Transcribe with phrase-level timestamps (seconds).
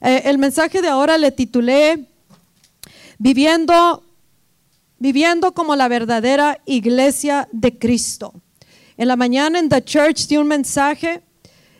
[0.00, 2.06] Eh, el mensaje de ahora le titulé
[3.18, 4.02] Viviendo,
[4.98, 8.32] viviendo como la verdadera iglesia de Cristo.
[8.96, 11.20] En la mañana en The Church di un mensaje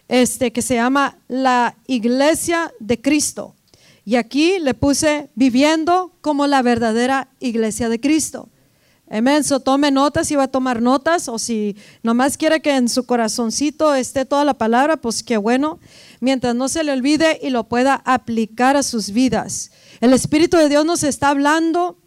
[0.06, 3.54] este, que se llama La iglesia de Cristo.
[4.04, 8.50] Y aquí le puse viviendo como la verdadera iglesia de Cristo.
[9.12, 9.42] Amén.
[9.42, 13.06] So tome notas si va a tomar notas o si nomás quiere que en su
[13.06, 15.80] corazoncito esté toda la palabra, pues qué bueno.
[16.20, 19.72] Mientras no se le olvide y lo pueda aplicar a sus vidas.
[20.00, 21.98] El Espíritu de Dios nos está hablando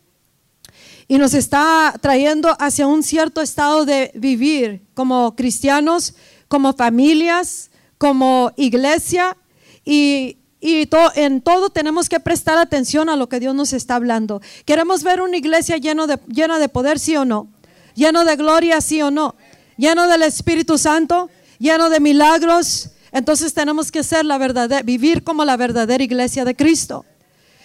[1.10, 6.16] y nos está trayendo hacia un cierto estado de vivir como cristianos,
[6.48, 9.36] como familias, como iglesia
[9.84, 14.42] y y en todo tenemos que prestar atención a lo que Dios nos está hablando.
[14.64, 17.50] ¿Queremos ver una iglesia lleno de, llena de poder, sí o no?
[17.96, 19.36] ¿Lleno de gloria, sí o no?
[19.76, 21.30] ¿Lleno del Espíritu Santo?
[21.60, 22.92] ¿Lleno de milagros?
[23.12, 27.04] Entonces tenemos que ser la verdadera, vivir como la verdadera iglesia de Cristo.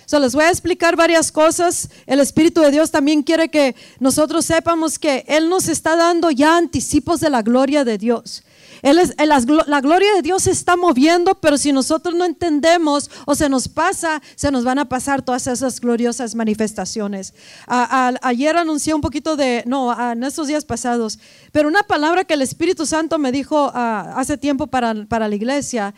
[0.04, 1.90] So, les voy a explicar varias cosas.
[2.04, 6.56] El Espíritu de Dios también quiere que nosotros sepamos que Él nos está dando ya
[6.56, 8.42] anticipos de la gloria de Dios.
[8.82, 13.34] Él es, la gloria de Dios se está moviendo, pero si nosotros no entendemos o
[13.34, 17.34] se nos pasa, se nos van a pasar todas esas gloriosas manifestaciones.
[17.66, 21.18] ayer anuncié un poquito de, no, en estos días pasados,
[21.52, 25.94] pero una palabra que el Espíritu Santo me dijo hace tiempo para, la iglesia.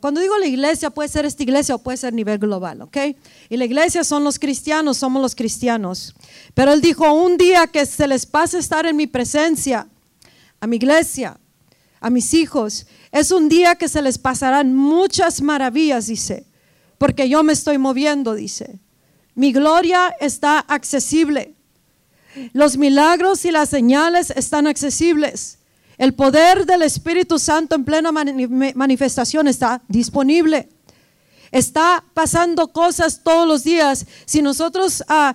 [0.00, 2.96] cuando digo la iglesia, puede ser esta iglesia o puede ser a nivel global, ¿ok?
[3.48, 6.14] Y la iglesia son los cristianos, somos los cristianos.
[6.54, 9.86] Pero él dijo, un día que se les pase estar en mi presencia,
[10.60, 11.38] a mi iglesia,
[12.06, 16.46] a mis hijos, es un día que se les pasarán muchas maravillas, dice,
[16.98, 18.78] porque yo me estoy moviendo, dice.
[19.34, 21.54] Mi gloria está accesible.
[22.52, 25.58] Los milagros y las señales están accesibles.
[25.98, 30.68] El poder del Espíritu Santo en plena manifestación está disponible.
[31.50, 34.06] Está pasando cosas todos los días.
[34.26, 35.34] Si nosotros ah,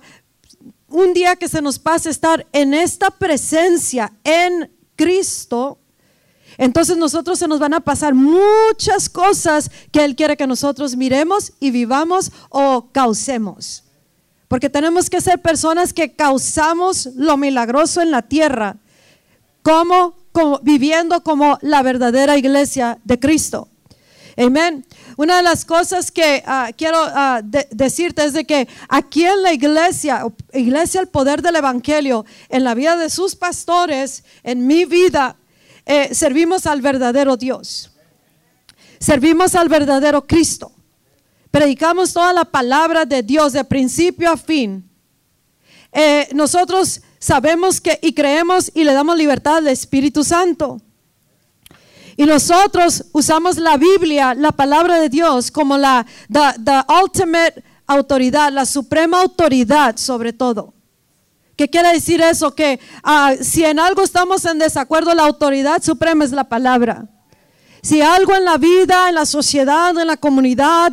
[0.88, 5.78] un día que se nos pase estar en esta presencia en Cristo,
[6.58, 11.52] entonces nosotros se nos van a pasar muchas cosas que Él quiere que nosotros miremos
[11.60, 13.84] y vivamos o causemos.
[14.48, 18.76] Porque tenemos que ser personas que causamos lo milagroso en la tierra,
[19.62, 20.14] como,
[20.62, 23.68] viviendo como la verdadera iglesia de Cristo.
[24.36, 24.84] Amén.
[25.16, 29.52] Una de las cosas que ah, quiero ah, decirte es de que aquí en la
[29.52, 35.36] iglesia, iglesia el poder del evangelio, en la vida de sus pastores, en mi vida,
[35.84, 37.90] eh, servimos al verdadero Dios.
[38.98, 40.72] Servimos al verdadero Cristo.
[41.50, 44.88] Predicamos toda la palabra de Dios de principio a fin.
[45.92, 50.80] Eh, nosotros sabemos que y creemos y le damos libertad al Espíritu Santo.
[52.16, 58.66] Y nosotros usamos la Biblia, la palabra de Dios, como la the ultimate autoridad, la
[58.66, 60.74] suprema autoridad sobre todo.
[61.56, 62.54] ¿Qué quiere decir eso?
[62.54, 67.06] Que ah, si en algo estamos en desacuerdo, la autoridad suprema es la palabra.
[67.84, 70.92] Si algo en la vida, en la sociedad, en la comunidad,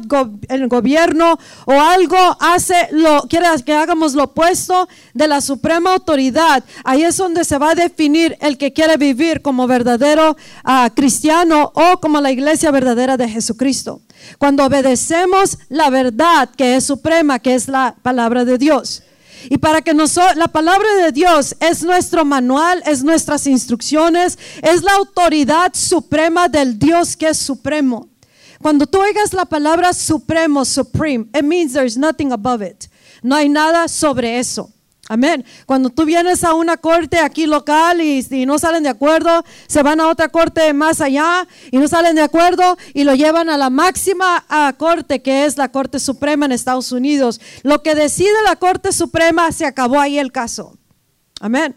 [0.50, 5.94] en el gobierno o algo hace, lo, quiere que hagamos lo opuesto de la suprema
[5.94, 10.90] autoridad, ahí es donde se va a definir el que quiere vivir como verdadero ah,
[10.96, 14.02] cristiano o como la iglesia verdadera de Jesucristo.
[14.40, 19.04] Cuando obedecemos la verdad que es suprema, que es la palabra de Dios.
[19.50, 24.84] Y para que nosotros, la palabra de Dios es nuestro manual, es nuestras instrucciones, es
[24.84, 28.10] la autoridad suprema del Dios que es supremo.
[28.62, 32.88] Cuando tú oigas la palabra supremo, supreme, it means there's nothing above it.
[33.24, 34.70] No hay nada sobre eso.
[35.12, 35.44] Amén.
[35.66, 40.00] Cuando tú vienes a una corte aquí local y, no salen de acuerdo, se van
[40.00, 43.72] a otra corte más allá y no salen de acuerdo y lo llevan a la
[43.72, 44.46] máxima
[44.78, 47.42] corte que es la Corte Suprema en Estados Unidos.
[47.64, 50.78] Lo que decide la Corte Suprema se acabó ahí el caso.
[51.42, 51.76] Amén.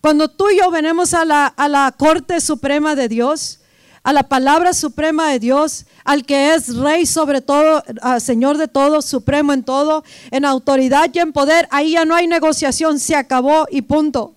[0.00, 3.60] Cuando tú y yo venimos a la, a la Corte Suprema de Dios,
[4.06, 7.82] a la palabra suprema de Dios, al que es rey sobre todo,
[8.20, 12.28] Señor de todo, supremo en todo, en autoridad y en poder, ahí ya no hay
[12.28, 14.36] negociación, se acabó y punto.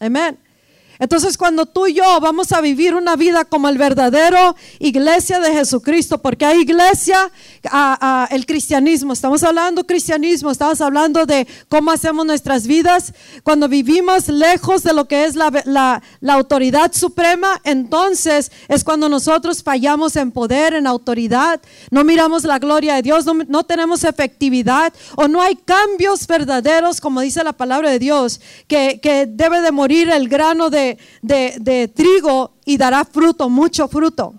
[0.00, 0.36] Amén.
[0.98, 5.52] Entonces cuando tú y yo vamos a vivir una vida como el verdadero iglesia de
[5.52, 7.30] Jesucristo, porque hay iglesia,
[8.30, 13.12] el cristianismo, estamos hablando cristianismo, estamos hablando de cómo hacemos nuestras vidas,
[13.42, 20.16] cuando vivimos lejos de lo que es la, autoridad suprema, entonces es cuando nosotros fallamos
[20.16, 21.60] en poder, en autoridad,
[21.90, 27.20] no miramos la gloria de Dios, no, tenemos efectividad o no hay cambios verdaderos, como
[27.20, 30.85] dice la palabra de Dios, que, que debe de morir el grano de
[31.22, 34.34] de, trigo y dará fruto, mucho fruto.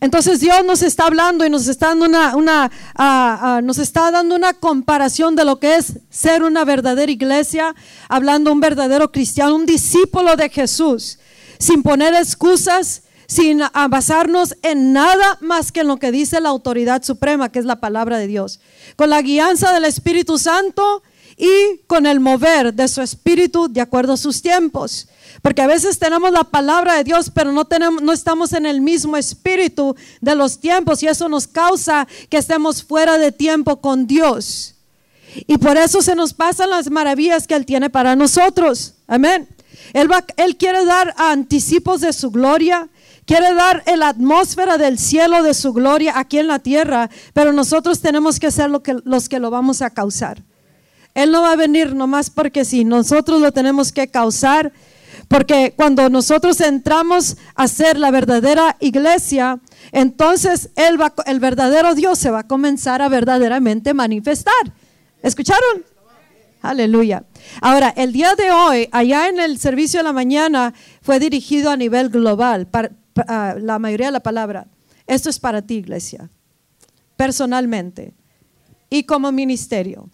[0.00, 4.10] Entonces Dios nos está hablando y nos está dando una, una ah, ah, nos está
[4.10, 7.74] dando una comparación de lo que es ser una verdadera iglesia,
[8.08, 11.18] hablando un verdadero cristiano, un discípulo de Jesús,
[11.58, 17.02] sin poner excusas, sin basarnos en nada más que en lo que dice la autoridad
[17.02, 18.60] suprema, que es la palabra de Dios.
[18.96, 21.02] Con la guianza del Espíritu Santo
[21.36, 25.08] y con el mover de su Espíritu de acuerdo a sus tiempos.
[25.40, 28.80] Porque a veces tenemos la palabra de Dios, pero no, tenemos, no estamos en el
[28.80, 34.06] mismo espíritu de los tiempos y eso nos causa que estemos fuera de tiempo con
[34.06, 34.74] Dios.
[35.46, 38.94] Y por eso se nos pasan las maravillas que Él tiene para nosotros.
[39.06, 39.48] Amén.
[39.94, 42.88] Él, él quiere dar anticipos de su gloria.
[43.24, 48.00] Quiere dar la atmósfera del cielo de su gloria aquí en la tierra, pero nosotros
[48.00, 50.42] tenemos que ser lo que, los que lo vamos a causar.
[51.14, 54.72] Él no va a venir nomás porque sí, nosotros lo tenemos que causar,
[55.28, 59.60] porque cuando nosotros entramos a ser la verdadera iglesia,
[59.92, 64.72] entonces el verdadero Dios se va a comenzar a verdaderamente manifestar.
[65.22, 65.84] ¿Escucharon?
[66.62, 67.24] Aleluya.
[67.60, 70.72] Ahora, el día de hoy, allá en el servicio de la mañana,
[71.02, 72.66] fue dirigido a nivel global.
[72.68, 74.66] Para, Ah, la mayoría de la palabra,
[75.06, 76.30] esto es para ti, iglesia,
[77.16, 78.14] personalmente
[78.88, 80.08] y como ministerio.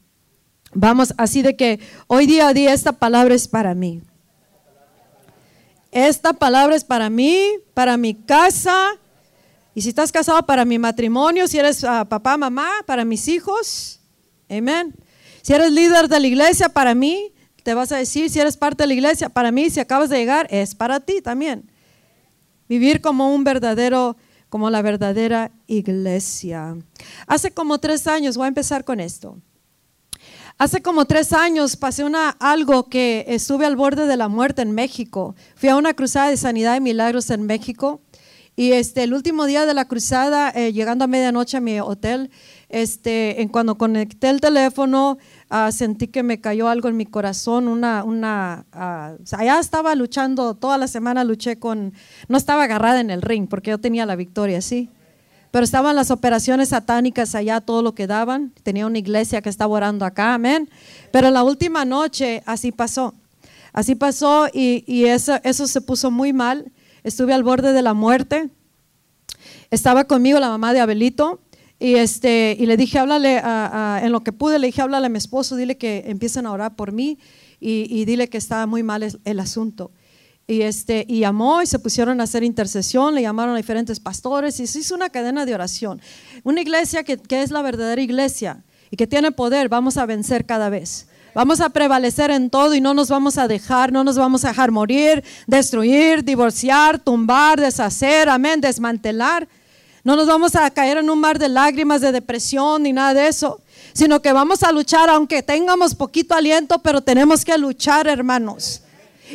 [0.74, 4.02] Vamos, así de que hoy día a día esta palabra es para mí.
[5.90, 7.40] Esta palabra es para mí,
[7.74, 8.98] para mi casa.
[9.74, 11.48] Y si estás casado, para mi matrimonio.
[11.48, 14.00] Si eres ah, papá, mamá, para mis hijos.
[14.50, 14.94] Amén.
[15.42, 17.32] Si eres líder de la iglesia, para mí.
[17.62, 20.18] Te vas a decir, si eres parte de la iglesia, para mí, si acabas de
[20.18, 21.70] llegar, es para ti también.
[22.68, 24.16] Vivir como un verdadero,
[24.48, 26.76] como la verdadera iglesia.
[27.26, 29.38] Hace como tres años, voy a empezar con esto.
[30.58, 34.72] Hace como tres años pasé una, algo que estuve al borde de la muerte en
[34.72, 35.36] México.
[35.54, 38.00] Fui a una cruzada de sanidad y milagros en México.
[38.56, 42.32] Y este, el último día de la cruzada, eh, llegando a medianoche a mi hotel,
[42.68, 45.18] este, en cuando conecté el teléfono,
[45.50, 50.54] Ah, sentí que me cayó algo en mi corazón, una, una, uh, allá estaba luchando,
[50.54, 51.94] toda la semana luché con,
[52.28, 54.90] no estaba agarrada en el ring porque yo tenía la victoria, sí,
[55.50, 59.74] pero estaban las operaciones satánicas allá, todo lo que daban, tenía una iglesia que estaba
[59.74, 60.68] orando acá, amén,
[61.12, 63.14] pero la última noche así pasó,
[63.72, 66.70] así pasó y, y eso, eso se puso muy mal,
[67.04, 68.50] estuve al borde de la muerte,
[69.70, 71.40] estaba conmigo la mamá de Abelito,
[71.80, 75.10] y, este, y le dije, háblale, a, en lo que pude, le dije, háblale a
[75.10, 77.18] mi esposo, dile que empiecen a orar por mí
[77.60, 79.90] y, dile que estaba muy mal el, asunto.
[80.50, 84.58] Y, este, y llamó y se pusieron a hacer intercesión, le llamaron a diferentes pastores
[84.60, 86.00] y se hizo una cadena de oración.
[86.42, 90.46] Una iglesia que, que es la verdadera iglesia y que tiene poder, vamos a vencer
[90.46, 91.06] cada vez.
[91.34, 94.48] Vamos a prevalecer en todo y no nos vamos a dejar, no nos vamos a
[94.48, 99.46] dejar morir, destruir, divorciar, tumbar, deshacer, amén, desmantelar.
[100.02, 103.28] No nos vamos a caer en un mar de lágrimas, de depresión ni nada de
[103.28, 103.60] eso,
[103.92, 108.82] sino que vamos a luchar aunque tengamos poquito aliento, pero tenemos que luchar, hermanos.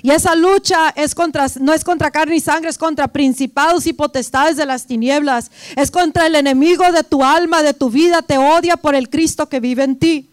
[0.02, 3.94] Y esa lucha es contra, no es contra carne y sangre, es contra principados y
[3.94, 5.52] potestades de las tinieblas.
[5.76, 8.22] Es contra el enemigo de tu alma, de tu vida.
[8.22, 10.30] Te odia por el Cristo que vive en ti.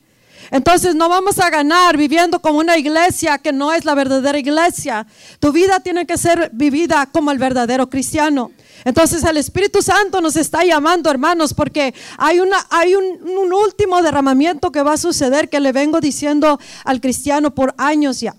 [0.51, 5.07] Entonces no vamos a ganar viviendo como una iglesia que no es la verdadera iglesia.
[5.39, 8.51] Tu vida tiene que ser vivida como el verdadero cristiano.
[8.85, 14.03] Entonces el Espíritu Santo nos está llamando, hermanos, porque hay, una, hay un, un, último
[14.03, 18.35] derramamiento que va a suceder que le vengo diciendo al cristiano por años ya.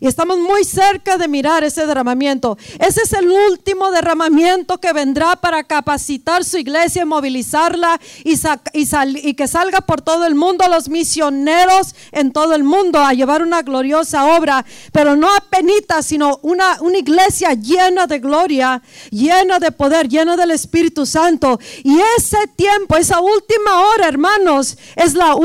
[0.00, 2.56] Y estamos muy cerca de mirar ese derramamiento.
[2.78, 8.34] Ese es el último derramamiento que vendrá para capacitar su iglesia, movilizarla y,
[8.74, 13.42] y, que salga por todo el mundo los misioneros en todo el mundo a llevar
[13.42, 19.58] una gloriosa obra, pero no a penitas, sino una, una iglesia llena de gloria, llena
[19.58, 21.58] de poder, llena del Espíritu Santo.
[21.82, 25.36] Y ese tiempo, esa última hora, hermanos, es la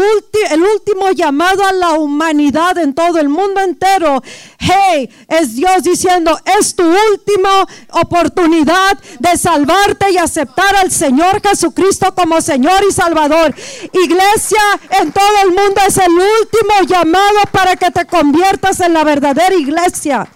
[0.51, 4.22] el último llamado a la humanidad en todo el mundo entero
[4.60, 12.14] Hey, es Dios diciendo, es tu última oportunidad de salvarte y aceptar al Señor Jesucristo
[12.16, 13.54] como Señor y Salvador.
[13.92, 14.62] Iglesia
[15.02, 19.56] en todo el mundo es el último llamado para que te conviertas en la verdadera
[19.56, 20.28] iglesia.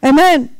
[0.00, 0.58] Amén.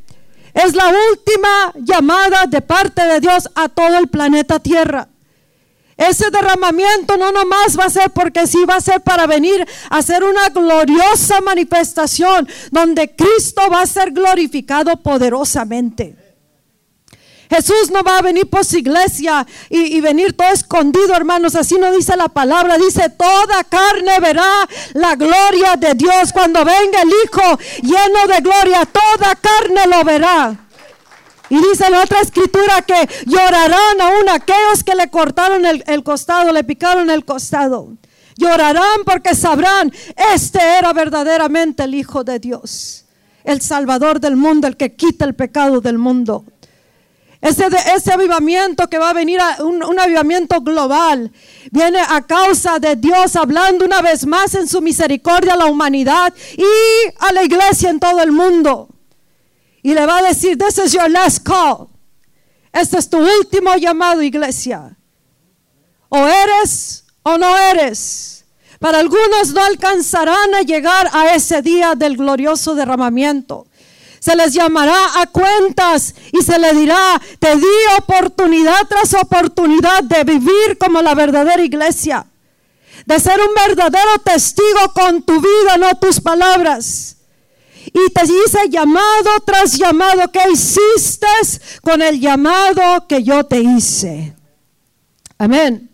[0.53, 5.07] Es la última llamada de parte de Dios a todo el planeta Tierra.
[5.97, 9.97] Ese derramamiento no nomás va a ser porque sí va a ser para venir a
[9.97, 16.17] hacer una gloriosa manifestación donde Cristo va a ser glorificado poderosamente.
[17.49, 21.53] Jesús no va a venir por su iglesia y, y, venir todo escondido, hermanos.
[21.53, 22.79] Así no dice la palabra.
[22.79, 26.33] Dice, toda carne verá la gloria de Dios.
[26.33, 30.62] Cuando venga el Hijo lleno de gloria, toda carne lo verá.
[31.53, 36.51] Y dice en otra escritura que llorarán aún aquellos que le cortaron el, el costado,
[36.51, 37.89] le picaron el costado.
[38.37, 39.93] Llorarán porque sabrán,
[40.33, 43.05] este era verdaderamente el Hijo de Dios,
[43.43, 46.43] el Salvador del mundo, el que quita el pecado del mundo.
[47.39, 51.31] Ese, ese avivamiento que va a venir, a un, un avivamiento global,
[51.69, 56.33] viene a causa de Dios hablando una vez más en su misericordia a la humanidad
[56.57, 58.89] y a la iglesia en todo el mundo.
[59.83, 61.89] Y le va a decir, this is your last call.
[62.71, 64.97] Este es tu último llamado, iglesia.
[66.09, 68.45] O eres o no eres.
[68.79, 73.67] Para algunos no alcanzarán a llegar a ese día del glorioso derramamiento.
[74.19, 80.23] Se les llamará a cuentas y se les dirá, te di oportunidad tras oportunidad de
[80.23, 82.25] vivir como la verdadera iglesia.
[83.05, 87.17] De ser un verdadero testigo con tu vida, no tus palabras.
[87.87, 91.27] Y te dice llamado tras llamado que hiciste
[91.81, 94.35] con el llamado que yo te hice.
[95.37, 95.89] Amén.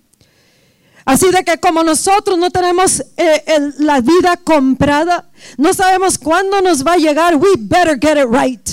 [1.06, 6.86] Así de que como nosotros no tenemos eh, la vida comprada, no sabemos cuándo nos
[6.86, 8.70] va a llegar, we better get it right.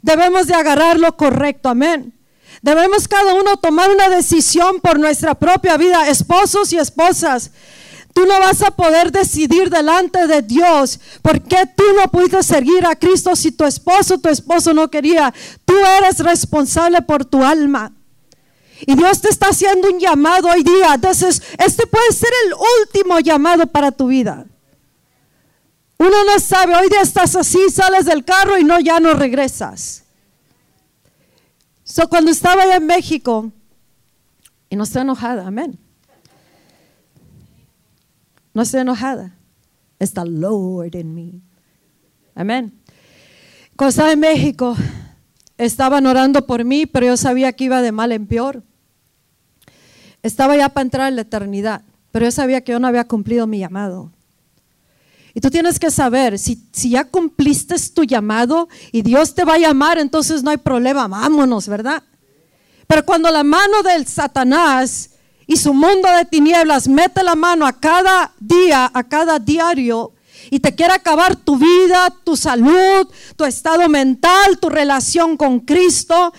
[0.00, 2.14] Debemos de agarrar lo correcto, amén.
[2.62, 7.50] Debemos cada uno tomar una decisión por nuestra propia vida, esposos y esposas.
[8.12, 12.84] Tú no vas a poder decidir delante de Dios por qué tú no pudiste seguir
[12.84, 15.32] a Cristo si tu esposo, tu esposo no quería.
[15.64, 17.92] Tú eres responsable por tu alma.
[18.86, 20.94] Y Dios te está haciendo un llamado hoy día.
[20.94, 24.46] Entonces, este puede ser el último llamado para tu vida.
[25.98, 30.04] Uno no sabe, hoy día estás así, sales del carro y no, ya no regresas.
[31.84, 33.52] So, cuando estaba allá en México,
[34.70, 35.78] y no estoy enojada, amén.
[38.52, 39.36] No estoy enojada.
[39.98, 41.42] Está Lord en mí.
[42.34, 42.72] Amén.
[43.76, 44.76] Cuando estaba en México,
[45.58, 48.62] estaban orando por mí, pero yo sabía que iba de mal en peor.
[50.22, 53.46] Estaba ya para entrar en la eternidad, pero yo sabía que yo no había cumplido
[53.46, 54.10] mi llamado.
[55.32, 59.54] Y tú tienes que saber, si, si ya cumpliste tu llamado y Dios te va
[59.54, 62.02] a llamar, entonces no hay problema, vámonos, ¿verdad?
[62.86, 65.09] Pero cuando la mano del Satanás
[65.50, 70.12] y su mundo de tinieblas mete la mano a cada día, a cada diario,
[70.48, 76.32] y te quiere acabar tu vida, tu salud, tu estado mental, tu relación con Cristo,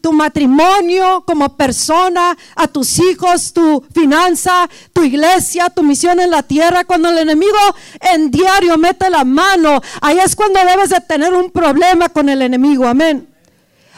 [0.00, 6.42] tu matrimonio como persona, a tus hijos, tu finanza, tu iglesia, tu misión en la
[6.42, 6.84] tierra.
[6.84, 7.58] Cuando el enemigo
[8.00, 12.40] en diario mete la mano, ahí es cuando debes de tener un problema con el
[12.40, 12.86] enemigo.
[12.88, 13.28] Amén.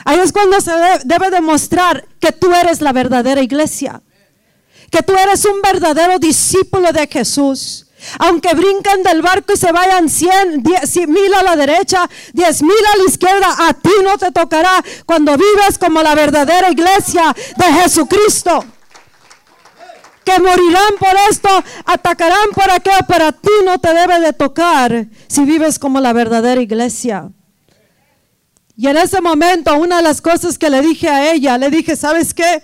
[0.04, 4.02] Ahí es cuando se de- debe demostrar que tú eres la verdadera iglesia
[4.90, 7.86] que tú eres un verdadero discípulo de Jesús.
[8.20, 12.72] Aunque brinquen del barco y se vayan cien, diez mil a la derecha, diez mil
[12.94, 17.64] a la izquierda, a ti no te tocará cuando vives como la verdadera iglesia de
[17.82, 18.64] Jesucristo.
[20.24, 21.48] Que morirán por esto,
[21.86, 26.12] atacarán por aquello, pero a ti no te debe de tocar si vives como la
[26.12, 27.30] verdadera iglesia.
[28.76, 31.96] Y en ese momento, una de las cosas que le dije a ella, le dije,
[31.96, 32.62] ¿sabes qué?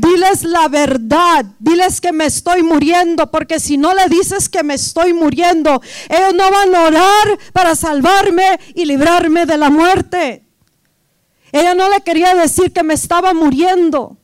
[0.00, 4.72] Diles la verdad, diles que me estoy muriendo, porque si no le dices que me
[4.72, 10.46] estoy muriendo, ellos no van a orar para salvarme y librarme de la muerte.
[11.52, 14.16] Ella no le quería decir que me estaba muriendo.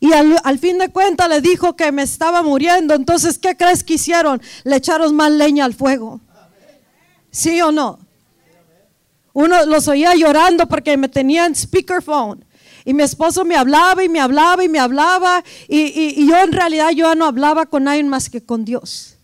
[0.00, 2.94] Y al, al fin de cuentas le dijo que me estaba muriendo.
[2.94, 4.42] Entonces, ¿qué crees que hicieron?
[4.64, 6.20] Le echaron más leña al fuego.
[7.30, 8.00] ¿Sí o no?
[9.34, 12.45] Uno los oía llorando porque me tenían speakerphone.
[12.86, 15.42] Y mi esposo me hablaba y me hablaba y me hablaba.
[15.68, 15.80] Y,
[16.20, 19.18] y- yo en realidad yo no hablaba con nadie más que con Dios.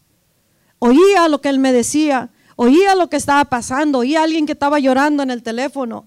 [0.81, 2.31] Oía lo que él me decía.
[2.57, 4.00] Oía lo que estaba pasando.
[4.00, 6.04] Oía a alguien que estaba llorando en el teléfono.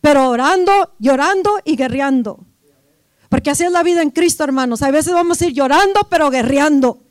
[0.00, 2.44] Pero orando, llorando y guerreando.
[3.28, 4.82] Porque así es la vida en Cristo, hermanos.
[4.82, 7.04] A veces vamos a ir llorando, pero guerreando.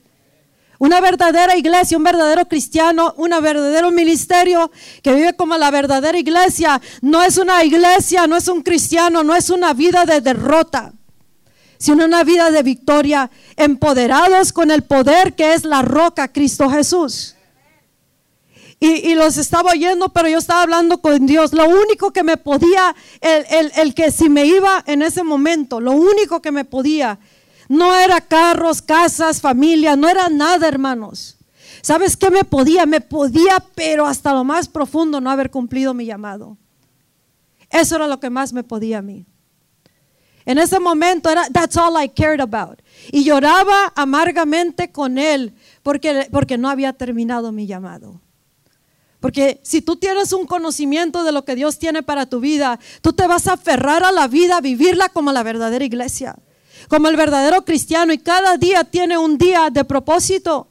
[0.77, 6.81] Una verdadera iglesia, un verdadero cristiano, un verdadero ministerio que vive como la verdadera iglesia.
[7.01, 10.91] No es una iglesia, no es un cristiano, no es una vida de derrota,
[11.77, 17.35] sino una vida de victoria, empoderados con el poder que es la roca, Cristo Jesús.
[18.77, 21.53] Y, y los estaba oyendo, pero yo estaba hablando con Dios.
[21.53, 25.79] Lo único que me podía, el, el- el que si me iba en ese momento,
[25.79, 27.17] lo único que me podía,
[27.67, 31.37] no era carros, casas, familia, no era nada, hermanos.
[31.81, 32.85] ¿Sabes qué me podía?
[32.85, 36.57] Me podía, pero hasta lo más profundo no haber cumplido mi llamado.
[37.69, 39.25] Eso era lo que más me podía a mí.
[40.45, 42.81] En ese momento era, that's all I cared about.
[43.11, 48.21] Y lloraba amargamente con él porque, porque no había terminado mi llamado.
[49.19, 53.13] Porque si tú tienes un conocimiento de lo que Dios tiene para tu vida, tú
[53.13, 56.35] te vas a aferrar a la vida, vivirla como la verdadera iglesia,
[56.87, 60.67] como el verdadero cristiano y cada día tiene un día de propósito.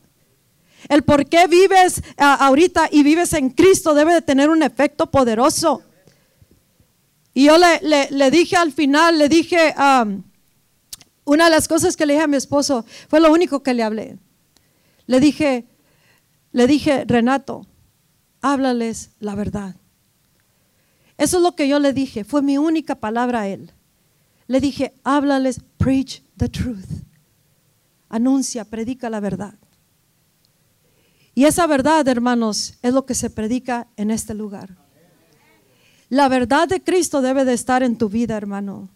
[0.89, 5.83] El por qué vives ahorita y vives en Cristo debe de tener un efecto poderoso.
[7.33, 10.23] Y yo le, dije al final, le dije, um,
[11.25, 13.83] una de las cosas que le dije a mi esposo, fue lo único que le
[13.83, 14.19] hablé.
[15.07, 15.65] Le dije,
[16.53, 17.67] le dije, Renato,
[18.41, 19.75] háblales la verdad.
[21.19, 23.73] Eso es lo que yo le dije, fue mi única palabra a él.
[24.47, 27.05] Le dije, háblales, preach the truth.
[28.09, 29.55] Anuncia, predica la verdad.
[31.35, 34.77] Y esa verdad, hermanos, es lo que se predica en este lugar.
[36.09, 38.89] La verdad de Cristo debe de estar en tu vida, hermano.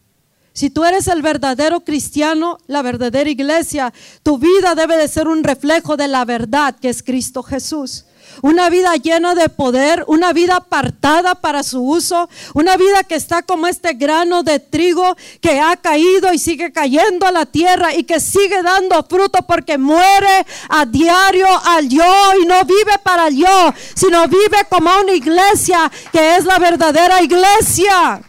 [0.52, 5.42] Si tú eres el verdadero cristiano, la verdadera iglesia, tu vida debe de ser un
[5.42, 8.04] reflejo de la verdad que es Cristo Jesús
[8.42, 13.42] una vida llena de poder, una vida apartada para su uso, una vida que está
[13.42, 18.04] como este grano de trigo que ha caído y sigue cayendo a la tierra y
[18.04, 23.36] que sigue dando fruto porque muere a diario al yo y no vive para el
[23.36, 28.22] yo, sino vive como una iglesia que es la verdadera iglesia.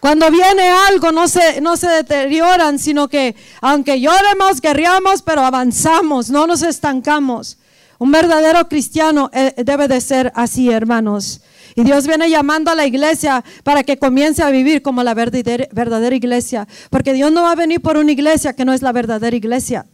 [0.00, 6.30] Cuando viene algo no se, no se deterioran, sino que aunque lloremos, guerreamos, pero avanzamos,
[6.30, 7.58] no nos estancamos.
[7.98, 11.40] Un verdadero cristiano eh, debe de ser así, hermanos.
[11.74, 16.14] Y Dios viene llamando a la iglesia para que comience a vivir como la verdadera
[16.14, 16.68] iglesia.
[16.90, 19.86] Porque Dios no va a venir por una iglesia que no es la verdadera iglesia.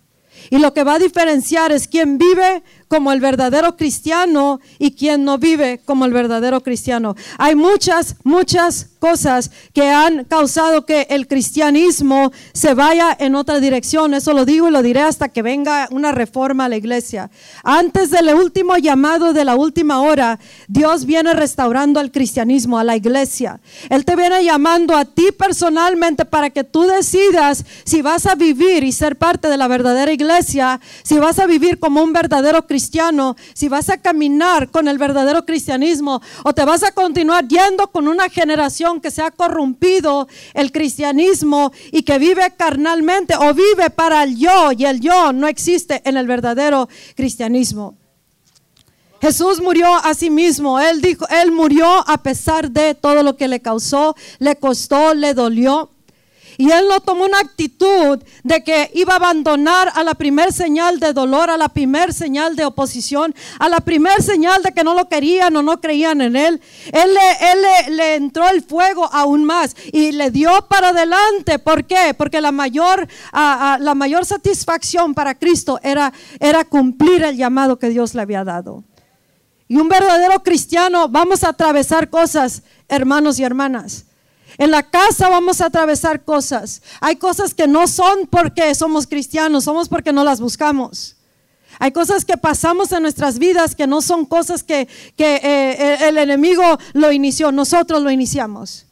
[0.50, 2.62] Y lo que va a diferenciar es quién vive
[2.94, 7.16] como el verdadero cristiano y quién no vive como el verdadero cristiano.
[7.38, 14.14] Hay muchas, muchas cosas que han causado que el cristianismo se vaya en otra dirección.
[14.14, 17.30] Eso lo digo y lo diré hasta que venga una reforma a la iglesia.
[17.64, 22.94] Antes del último llamado de la última hora, Dios viene restaurando al cristianismo, a la
[22.94, 23.60] iglesia.
[23.90, 28.84] Él te viene llamando a ti personalmente para que tú decidas si vas a vivir
[28.84, 32.83] y ser parte de la verdadera iglesia, si vas a vivir como un verdadero cristiano,
[33.54, 38.08] si vas a caminar con el verdadero cristianismo o te vas a continuar yendo con
[38.08, 44.22] una generación que se ha corrompido el cristianismo y que vive carnalmente o vive para
[44.22, 47.96] el yo y el yo no existe en el verdadero cristianismo.
[49.20, 50.78] Jesús murió a sí mismo.
[50.78, 55.32] Él dijo, él murió a pesar de todo lo que le causó, le costó, le
[55.32, 55.93] dolió.
[56.56, 61.00] Y él no tomó una actitud de que iba a abandonar a la primer señal
[61.00, 64.94] de dolor, a la primer señal de oposición, a la primer señal de que no
[64.94, 66.60] lo querían o no creían en él.
[66.92, 71.58] Él, le, le, entró el fuego aún más y le dio para adelante.
[71.58, 72.14] ¿Por qué?
[72.16, 78.14] Porque la mayor, la mayor satisfacción para Cristo era, era cumplir el llamado que Dios
[78.14, 78.84] le había dado.
[79.66, 84.06] Y un verdadero cristiano, vamos a atravesar cosas, hermanos y hermanas.
[84.58, 86.82] En la casa vamos a atravesar cosas.
[87.00, 91.16] Hay cosas que no son porque somos cristianos, somos porque no las buscamos.
[91.78, 94.88] Hay cosas que pasamos en nuestras vidas que no son cosas que,
[95.18, 96.62] eh, el enemigo
[96.92, 98.86] lo inició, nosotros lo iniciamos.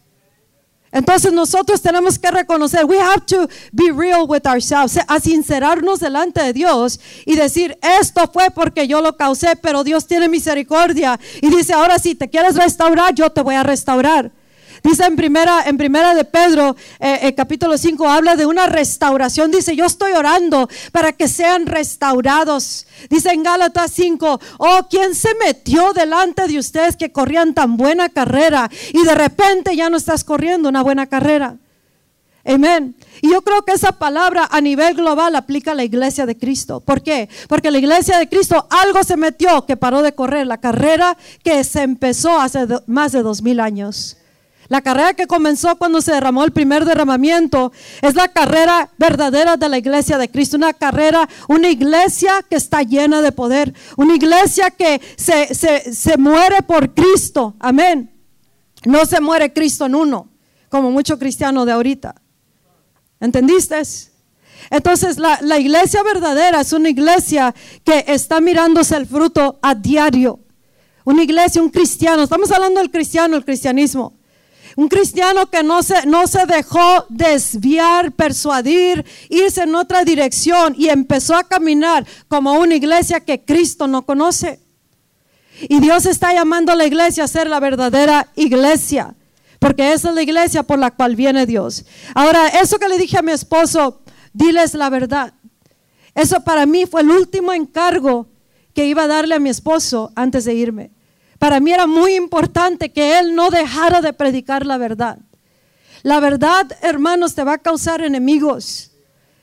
[0.91, 6.43] Entonces nosotros tenemos que reconocer, we have to be real with ourselves, a sincerarnos delante
[6.43, 11.49] de Dios y decir, esto fue porque yo lo causé, pero Dios tiene misericordia y
[11.49, 14.33] dice, ahora si te quieres restaurar, yo te voy a restaurar.
[14.83, 19.53] Dice en primera, en primera de Pedro, eh, eh, capítulo 5, habla de una restauración.
[19.53, 22.87] Dice, yo estoy orando para que sean restaurados.
[23.09, 28.09] Dice en Gálatas 5, oh, ¿quién se metió delante de ustedes que corrían tan buena
[28.09, 31.57] carrera y de repente ya no estás corriendo una buena carrera?
[32.45, 32.97] Amén.
[33.21, 36.81] Y yo creo que esa palabra a nivel global aplica a la iglesia de Cristo.
[36.81, 37.29] ¿Por qué?
[37.49, 41.63] Porque la iglesia de Cristo algo se metió que paró de correr, la carrera que
[41.63, 44.17] se empezó hace más de dos mil años.
[44.73, 49.69] La carrera que comenzó cuando se derramó el primer derramamiento es la carrera verdadera de
[49.69, 50.57] la iglesia de Cristo.
[50.57, 53.75] Una carrera, una iglesia que está llena de poder.
[53.99, 57.55] Una iglesia que se, se, muere por Cristo.
[57.61, 58.19] Amén.
[58.87, 60.31] No se muere Cristo en uno,
[60.71, 62.15] como muchos cristianos de ahorita.
[63.21, 63.83] ¿Entendiste?
[64.71, 67.55] Entonces la, la, iglesia verdadera es una iglesia
[67.85, 70.41] que está mirándose el fruto a diario.
[71.05, 72.23] Una iglesia, un cristiano.
[72.23, 74.15] Estamos hablando del cristiano, el cristianismo.
[74.77, 80.89] Un cristiano que no se, no se dejó desviar, persuadir, irse en otra dirección y
[80.89, 84.61] empezó a caminar como una iglesia que Cristo no conoce.
[85.69, 89.15] Y Dios está llamando a la iglesia a ser la verdadera iglesia,
[89.59, 91.85] porque esa es la iglesia por la cual viene Dios.
[92.15, 94.01] Ahora, eso que le dije a mi esposo,
[94.33, 95.35] diles la verdad.
[96.15, 98.27] Eso para mí fue el último encargo
[98.75, 100.91] que iba a darle a mi esposo antes de irme.
[101.43, 105.19] Para mí era muy importante que él no dejara de predicar la verdad.
[106.05, 108.93] La verdad, hermanos, te va a causar enemigos.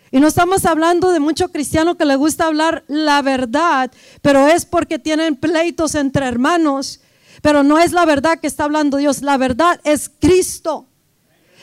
[0.10, 4.66] Y no estamos hablando de mucho cristiano que le gusta hablar la verdad, pero es
[4.66, 7.02] porque tienen pleitos entre hermanos.
[7.42, 10.88] Pero no es la verdad que está hablando Dios, la verdad es Cristo.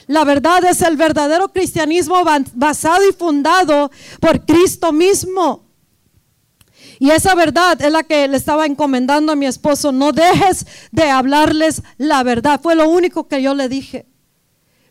[0.06, 2.22] La verdad es el verdadero cristianismo
[2.52, 5.65] basado y fundado por Cristo mismo.
[6.98, 9.92] Y esa verdad es la que le estaba encomendando a mi esposo.
[9.92, 12.60] No dejes de hablarles la verdad.
[12.62, 14.06] Fue lo único que yo le dije.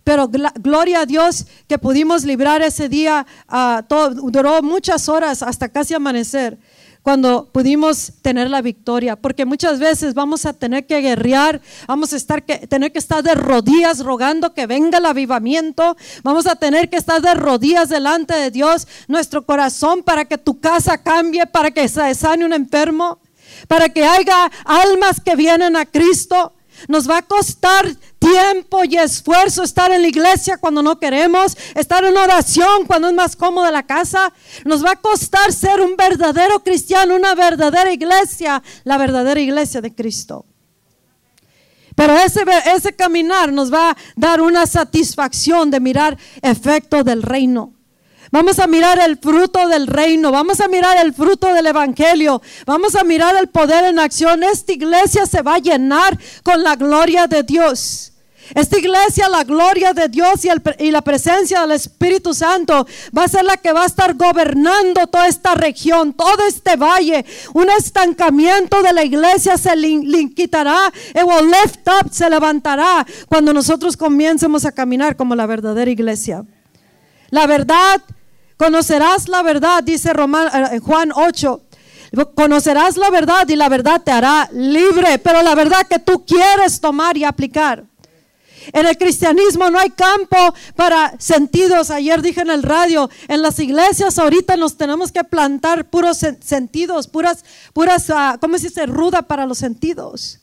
[0.03, 3.25] Pero gloria a Dios que pudimos librar ese día.
[3.47, 6.59] Ah, duró muchas horas hasta casi amanecer
[7.05, 12.15] cuando pudimos tener la victoria, porque muchas veces vamos a tener que guerrear, vamos a
[12.15, 16.89] estar que, tener que estar de rodillas rogando que venga el avivamiento, vamos a tener
[16.89, 21.69] que estar de rodillas delante de Dios, nuestro corazón para que tu casa cambie, para
[21.69, 23.19] que se sane un enfermo,
[23.67, 26.54] para que haya almas que vienen a Cristo.
[26.87, 27.87] Nos va a costar
[28.19, 33.13] tiempo y esfuerzo estar en la iglesia cuando no queremos, estar en oración cuando es
[33.13, 34.33] más cómoda la casa.
[34.63, 39.93] Nos va a costar ser un verdadero cristiano, una verdadera iglesia, la verdadera iglesia de
[39.93, 40.45] Cristo.
[41.95, 42.43] Pero ese,
[42.75, 47.74] ese caminar nos va a dar una satisfacción de mirar efecto del reino.
[48.31, 52.95] Vamos a mirar el fruto del reino, vamos a mirar el fruto del evangelio, vamos
[52.95, 54.43] a mirar el poder en acción.
[54.43, 58.11] Esta iglesia se va a llenar con la gloria de Dios.
[58.53, 60.45] Esta iglesia, la gloria de Dios
[60.77, 62.85] y, la presencia del Espíritu Santo
[63.17, 67.25] va a ser la que va a estar gobernando toda esta región, todo este valle.
[67.53, 69.71] Un estancamiento de la iglesia se
[70.35, 76.45] quitará, lift up, se levantará cuando nosotros comiencemos a caminar como la verdadera iglesia.
[77.29, 78.01] La verdad,
[78.57, 81.61] conocerás la verdad, dice eh, Juan 8.
[82.33, 86.79] Conocerás la verdad y la verdad te hará libre, pero la verdad que tú quieres
[86.79, 87.83] tomar y aplicar.
[88.73, 90.37] En el cristianismo no hay campo
[90.75, 91.91] para sentidos.
[91.91, 97.07] Ayer dije en el radio, en las iglesias ahorita nos tenemos que plantar puros sentidos,
[97.07, 98.85] puras, puras, uh, ¿cómo se dice?
[98.85, 100.39] Ruda para los sentidos.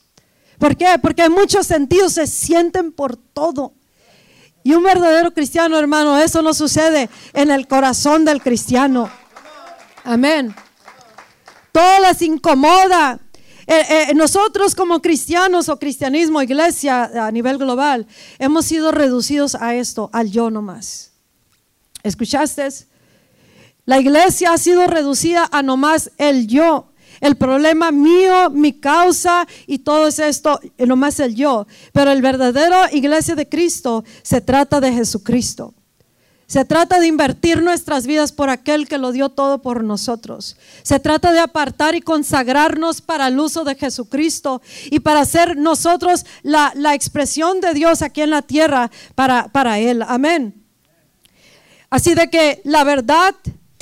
[0.59, 0.95] ¿Por qué?
[1.01, 3.73] Porque muchos sentidos, se sienten por todo.
[4.63, 9.09] Y un verdadero cristiano, hermano, eso no sucede en el corazón del cristiano.
[10.03, 10.55] Amén.
[11.71, 13.19] Todo les incomoda.
[13.67, 18.07] Eh, eh, nosotros como cristianos o cristianismo, iglesia a nivel global,
[18.39, 21.11] hemos sido reducidos a esto, al yo nomás.
[22.03, 22.67] ¿Escuchaste?
[23.85, 26.92] La iglesia ha sido reducida a nomás el yo.
[27.23, 31.67] El problema mío, mi causa y todo es esto, nomás el yo.
[31.93, 35.73] Pero el verdadero iglesia de Cristo se trata de Jesucristo.
[36.47, 40.57] Se trata de invertir nuestras vidas por aquel que lo dio todo por nosotros.
[40.81, 46.25] Se trata de apartar y consagrarnos para el uso de Jesucristo y para ser nosotros
[46.41, 50.03] la, expresión de Dios aquí en la tierra para, para Él.
[50.05, 50.61] Amén.
[51.89, 53.33] Así de que la verdad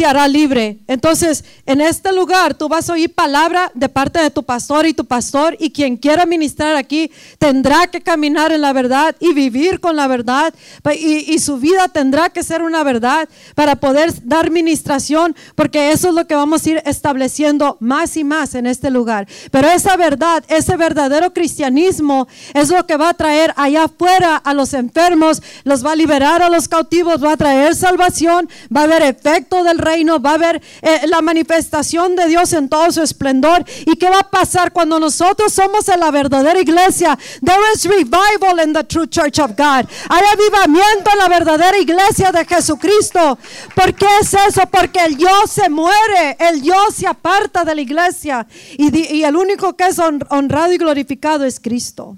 [0.05, 0.79] hará libre.
[0.87, 4.93] Entonces, en este lugar tú vas a oír palabra de parte de tu pastor y
[4.93, 9.79] tu pastor y quien quiera ministrar aquí tendrá que caminar en la verdad y vivir
[9.79, 10.53] con la verdad
[10.95, 16.09] y, y su vida tendrá que ser una verdad para poder dar ministración porque eso
[16.09, 19.27] es lo que vamos a ir estableciendo más y más en este lugar.
[19.51, 24.53] Pero esa verdad, ese verdadero cristianismo es lo que va a traer allá afuera a
[24.53, 28.83] los enfermos, los va a liberar a los cautivos, va a traer salvación, va a
[28.85, 33.01] haber efecto del reino, va a haber eh, la manifestación de Dios en todo su
[33.01, 33.63] esplendor.
[33.85, 37.17] ¿Y qué va a pasar cuando nosotros somos en la verdadera iglesia?
[37.43, 39.85] There is revival in the true church of God.
[40.09, 43.37] Hay avivamiento en la verdadera iglesia de Jesucristo.
[43.75, 44.61] ¿Por qué es eso?
[44.71, 49.35] Porque el yo se muere, el yo se aparta de la iglesia y, y el
[49.35, 52.17] único que es honrado y glorificado es Cristo.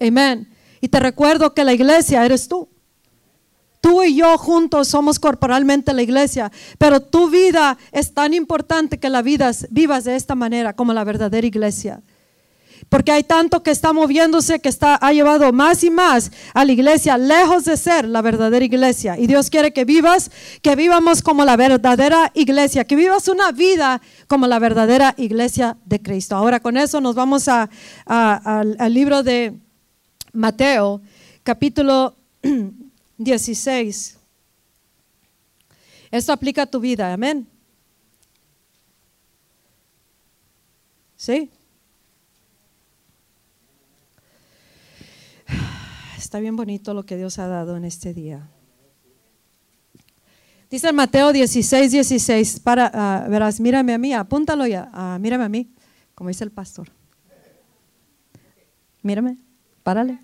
[0.00, 0.48] Amén.
[0.80, 2.68] Y te recuerdo que la iglesia eres tú.
[3.84, 9.10] Tú y yo juntos somos corporalmente la iglesia, pero tu vida es tan importante que
[9.10, 12.00] la vida vivas de esta manera como la verdadera iglesia.
[12.88, 16.72] Porque hay tanto que está moviéndose que está, ha llevado más y más a la
[16.72, 19.18] iglesia lejos de ser la verdadera iglesia.
[19.18, 20.30] Y Dios quiere que vivas,
[20.62, 26.00] que vivamos como la verdadera iglesia, que vivas una vida como la verdadera iglesia de
[26.00, 26.36] Cristo.
[26.36, 27.68] Ahora con eso nos vamos a,
[28.06, 29.52] al libro de
[30.32, 31.02] Mateo,
[31.42, 32.16] capítulo
[33.18, 34.18] 16.
[36.10, 37.48] Esto aplica a tu vida, amén.
[41.16, 41.50] ¿Sí?
[46.18, 48.48] Está bien bonito lo que Dios ha dado en este día.
[50.70, 55.48] Dice Mateo 16, 16, para, ah, verás, mírame a mí, apúntalo ya, ah, mírame a
[55.48, 55.72] mí,
[56.14, 56.90] como dice el pastor.
[59.02, 59.38] Mírame,
[59.82, 60.18] párale.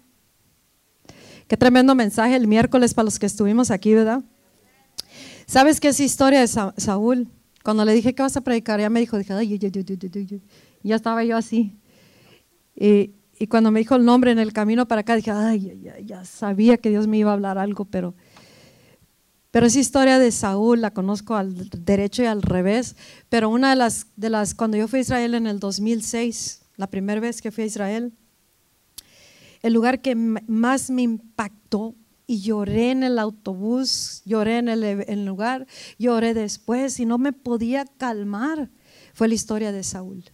[1.51, 4.23] Qué tremendo mensaje el miércoles para los que estuvimos aquí, ¿verdad?
[5.47, 7.27] ¿Sabes qué es historia de Saúl?
[7.65, 9.59] Cuando le dije que vas a predicar, ya me dijo, dije, ay,
[10.85, 11.77] ya estaba yo así.
[12.77, 15.99] Y, y, cuando me dijo el nombre en el camino para acá, dije, ay, ya,
[15.99, 18.15] ya sabía que Dios me iba a hablar algo, pero
[19.51, 22.95] pero esa historia de Saúl la conozco al derecho y al revés.
[23.29, 26.87] Pero una de las, de las, cuando yo fui a Israel en el 2006, la
[26.87, 28.13] primera vez que fui a Israel,
[29.62, 31.94] el lugar que más me impactó
[32.27, 35.66] y lloré en el autobús, lloré en el, lugar,
[35.99, 38.70] lloré después y no me podía calmar,
[39.14, 40.25] fue la historia de Saúl.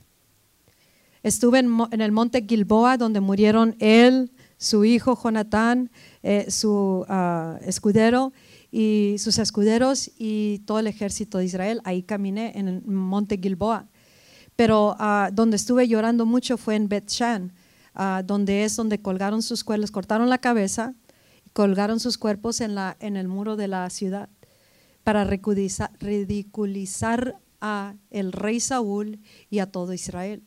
[1.22, 5.90] Estuve en, el monte Gilboa donde murieron él, su hijo Jonatán,
[6.22, 8.34] eh, su uh, escudero
[8.70, 11.80] y sus escuderos y todo el ejército de Israel.
[11.84, 13.88] Ahí caminé en el monte Gilboa.
[14.54, 17.52] Pero uh, donde estuve llorando mucho fue en Bethshan,
[17.96, 20.94] uh, donde es donde colgaron sus cuerpos, cortaron la cabeza
[21.44, 24.28] y colgaron sus cuerpos en, la, en el muro de la ciudad
[25.02, 30.42] para ridiculizar, a el rey Saúl y a todo Israel.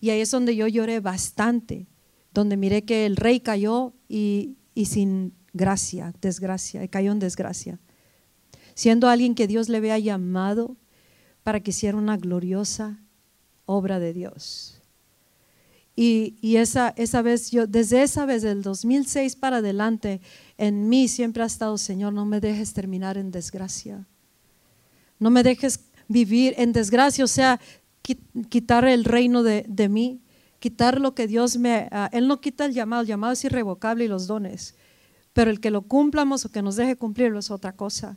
[0.00, 1.86] Y ahí es donde yo lloré bastante,
[2.34, 7.80] donde miré que el rey cayó y, y sin gracia, desgracia, cayó en desgracia.
[8.74, 10.76] Siendo alguien que Dios le había llamado
[11.42, 13.00] para que hiciera una gloriosa
[13.66, 14.77] obra de Dios.
[16.00, 20.20] Y, y, esa, esa vez, yo, desde esa vez, del 2006 para adelante,
[20.56, 24.06] en mí siempre ha estado, Señor, no me dejes terminar en desgracia.
[25.18, 27.58] No me dejes vivir en desgracia, o sea,
[28.48, 30.20] quitar el reino de, de mí,
[30.60, 31.88] quitar lo que Dios me...
[31.90, 34.76] Uh, él no quita el llamado, el llamado es irrevocable y los dones
[35.38, 38.16] pero el que lo cumplamos o que nos deje cumplirlo es otra cosa.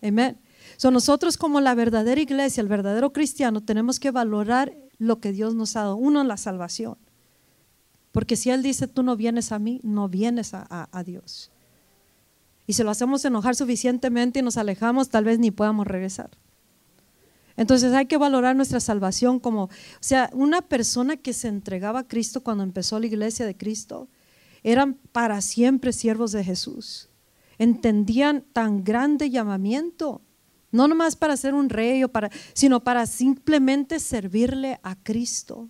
[0.00, 0.38] Amén.
[0.78, 5.56] So, nosotros como la verdadera iglesia, el verdadero cristiano, tenemos que valorar lo que Dios
[5.56, 5.96] nos ha dado.
[5.96, 6.96] Uno, la salvación.
[8.12, 11.50] Porque si Él dice, tú no vienes a mí, no vienes a, a Dios.
[12.66, 16.30] Y si lo hacemos enojar suficientemente y nos alejamos, tal vez ni podamos regresar.
[17.56, 22.08] Entonces hay que valorar nuestra salvación como, o sea, una persona que se entregaba a
[22.08, 24.08] Cristo cuando empezó la iglesia de Cristo,
[24.62, 27.08] eran para siempre siervos de Jesús.
[27.58, 30.22] Entendían tan grande llamamiento,
[30.72, 35.68] no nomás para ser un rey, o para, sino para simplemente servirle a Cristo.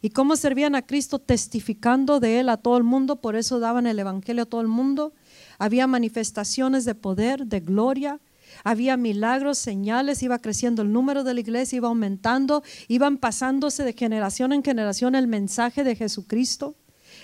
[0.00, 1.18] ¿Y cómo servían a Cristo?
[1.18, 4.68] Testificando de Él a todo el mundo, por eso daban el Evangelio a todo el
[4.68, 5.12] mundo.
[5.58, 8.20] Había manifestaciones de poder, de gloria,
[8.64, 13.92] había milagros, señales, iba creciendo el número de la iglesia, iba aumentando, iban pasándose de
[13.92, 16.76] generación en generación el mensaje de Jesucristo.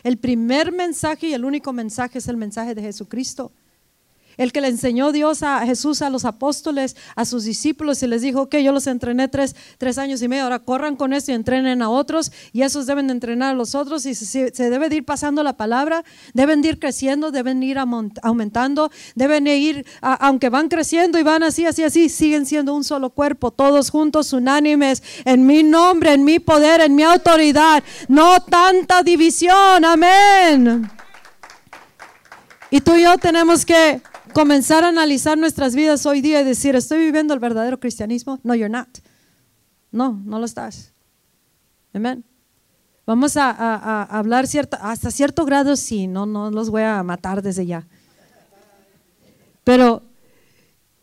[0.02, 3.52] El primer mensaje y el único mensaje es el mensaje de Jesucristo.
[4.36, 8.22] El que le enseñó Dios a Jesús, a los apóstoles, a sus discípulos y les
[8.22, 9.54] dijo, que yo los entrené tres,
[9.98, 13.12] años y medio, ahora corran con esto y entrenen a otros y esos deben de
[13.12, 16.78] entrenar a los otros y se, debe de ir pasando la palabra, deben de ir
[16.78, 22.08] creciendo, deben ir aumentando, deben de ir, aunque van creciendo y van así, así, así,
[22.08, 26.94] siguen siendo un solo cuerpo, todos juntos, unánimes, en mi nombre, en mi poder, en
[26.94, 30.90] mi autoridad, no tanta división, amén.
[32.70, 34.00] Y tú y yo tenemos que
[34.34, 38.40] comenzar a analizar nuestras vidas hoy día y decir, ¿estoy viviendo el verdadero cristianismo?
[38.42, 38.88] No, you're not.
[39.90, 40.92] No, no lo estás.
[41.94, 42.24] Amén.
[43.06, 47.66] Vamos a, hablar cierta, hasta cierto grado, sí, no, no los voy a matar desde
[47.66, 47.86] ya.
[49.62, 50.02] Pero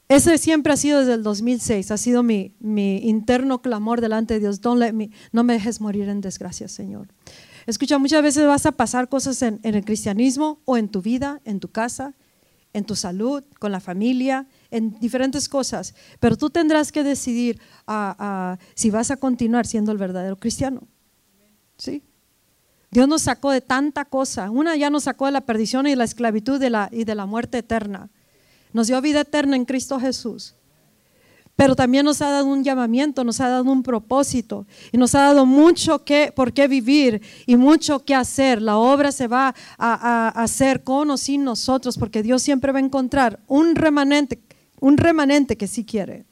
[0.10, 4.40] ese siempre ha sido desde el 2006, ha sido mi, mi interno clamor delante de
[4.42, 4.62] Dios.
[4.64, 7.08] no me dejes morir en desgracia, Señor.
[7.68, 11.60] Escucha, muchas veces vas a pasar cosas en el cristianismo o en tu vida, en
[11.60, 12.16] tu casa,
[12.74, 15.94] en tu salud, con la familia, en diferentes cosas.
[16.20, 17.60] Pero tú tendrás que decidir
[18.76, 20.88] si vas a continuar siendo el verdadero cristiano.
[21.78, 22.04] ¿Sí?
[22.92, 24.50] Dios nos sacó de tanta cosa.
[24.52, 28.10] Una ya nos sacó de la perdición y la esclavitud y de la muerte eterna.
[28.74, 30.56] Nos dio vida eterna en Cristo Jesús
[31.56, 35.22] pero también nos ha dado un llamamiento, nos ha dado un propósito y nos ha
[35.22, 38.62] dado mucho que, por qué vivir y mucho que hacer.
[38.62, 42.82] La obra se va a, hacer con o sin nosotros porque Dios siempre va a
[42.82, 44.40] encontrar un remanente,
[44.80, 46.26] un remanente que sí quiere.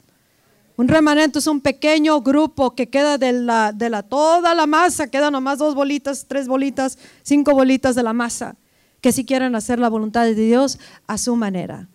[0.76, 5.08] Un remanente es un pequeño grupo que queda de la, de la toda la masa,
[5.08, 8.56] quedan nomás dos bolitas, tres bolitas, cinco bolitas de la masa,
[9.02, 11.88] que sí quieren hacer la voluntad de Dios a su manera.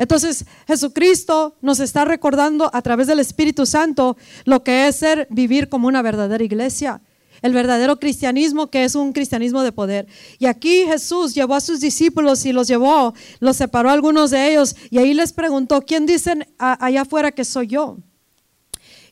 [0.00, 5.68] Entonces Jesucristo nos está recordando a través del Espíritu Santo lo que es ser vivir
[5.68, 7.02] como una verdadera iglesia.
[7.42, 10.06] el verdadero cristianismo que es un cristianismo de poder.
[10.38, 14.50] Y aquí Jesús llevó a sus discípulos y los llevó, los separó a algunos de
[14.50, 17.98] ellos y ahí les preguntó, ¿quién dicen allá afuera que soy yo?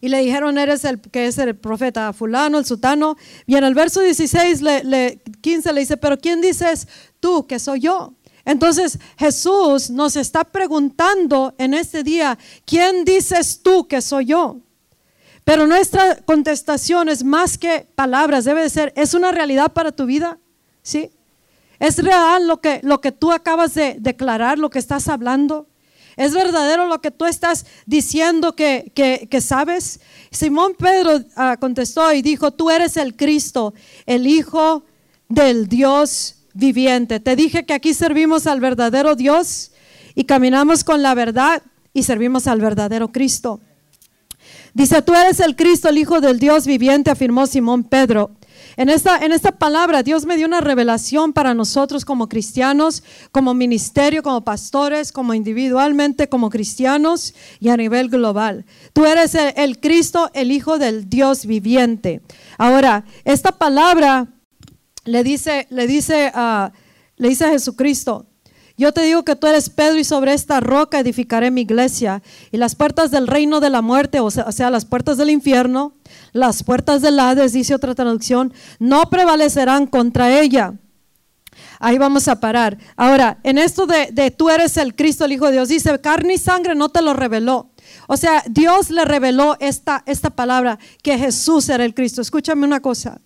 [0.00, 3.16] Y le dijeron, eres el que es el profeta fulano, el sutano.
[3.46, 6.86] Y en el verso 16, le, 15 le dice, pero ¿quién dices
[7.20, 8.14] tú que soy yo?
[8.48, 14.56] Entonces Jesús nos está preguntando en este día, ¿quién dices tú que soy yo?
[15.44, 20.06] Pero nuestra contestación es más que palabras, debe de ser, ¿es una realidad para tu
[20.06, 20.38] vida?
[20.82, 21.10] ¿Sí?
[21.78, 25.66] ¿Es real lo que, lo que tú acabas de declarar, lo que estás hablando?
[26.16, 30.00] ¿Es verdadero lo que tú estás diciendo que, que, sabes?
[30.30, 33.74] Simón Pedro ah, contestó y dijo, tú eres el Cristo,
[34.06, 34.84] el Hijo
[35.28, 37.20] del Dios viviente.
[37.20, 39.72] Te dije que aquí servimos al verdadero Dios
[40.14, 43.60] y caminamos con la verdad y servimos al verdadero Cristo.
[44.74, 48.32] Dice, tú eres el Cristo, el Hijo del Dios viviente, afirmó Simón Pedro.
[48.76, 53.54] En esta, en esta palabra Dios me dio una revelación para nosotros como cristianos, como
[53.54, 58.64] ministerio, como pastores, como individualmente, como cristianos y a nivel global.
[58.92, 62.20] Tú eres el, el Cristo, el Hijo del Dios viviente.
[62.56, 64.28] Ahora, esta palabra
[65.08, 66.32] le dice, le dice,
[67.16, 68.26] le dice a Jesucristo,
[68.76, 72.58] yo te digo que tú eres Pedro y sobre esta roca edificaré mi iglesia y
[72.58, 75.94] las puertas del reino de la muerte, o sea, o sea, las puertas del infierno,
[76.32, 80.74] las puertas del Hades, dice otra traducción, no prevalecerán contra ella.
[81.80, 82.78] Ahí vamos a parar.
[82.96, 86.34] Ahora, en esto de, de, tú eres el Cristo, el Hijo de Dios, dice, carne
[86.34, 87.70] y sangre no te lo reveló.
[88.06, 92.20] O sea, Dios le reveló esta, esta palabra, que Jesús era el Cristo.
[92.20, 93.20] Escúchame una cosa.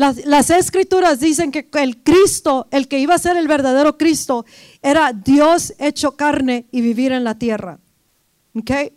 [0.00, 4.46] Las, escrituras dicen que el Cristo, el que iba a ser el verdadero Cristo,
[4.80, 7.80] era Dios hecho carne y vivir en la tierra.
[8.54, 8.94] ¿Okay?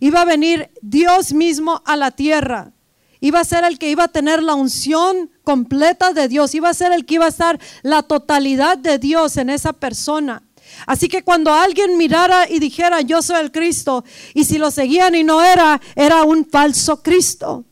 [0.00, 2.72] Iba a venir Dios mismo a la tierra.
[3.20, 6.56] Iba a ser el que iba a tener la unción completa de Dios.
[6.56, 10.42] Iba a ser el que iba a estar la totalidad de Dios en esa persona.
[10.88, 15.14] Así que cuando alguien mirara y dijera, yo soy el Cristo, y si lo seguían
[15.14, 17.64] y no era, era un falso Cristo.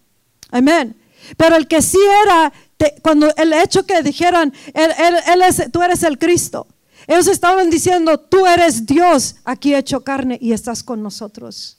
[0.52, 0.94] Amén.
[1.36, 2.52] Pero el que sí era,
[3.02, 6.66] cuando el hecho que dijeran, él, es, tú eres el Cristo,
[7.06, 11.78] ellos estaban diciendo, tú eres Dios aquí hecho carne y estás con nosotros.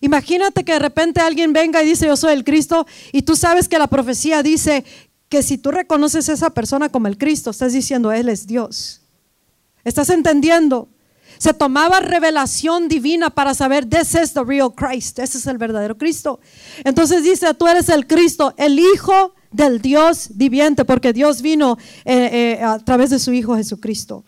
[0.00, 3.68] Imagínate que de repente alguien venga y dice, yo soy el Cristo, y tú sabes
[3.68, 4.84] que la profecía dice
[5.28, 9.00] que si tú reconoces a esa persona como el Cristo, estás diciendo, Él es Dios.
[9.84, 10.88] ¿Estás entendiendo?
[11.38, 15.96] Se tomaba revelación divina para saber, this is the real Christ, ese es el verdadero
[15.96, 16.40] Cristo.
[16.84, 22.58] Entonces dice, tú eres el Cristo, el Hijo del Dios viviente, porque Dios vino eh,
[22.60, 24.24] eh, a través de su Hijo Jesucristo.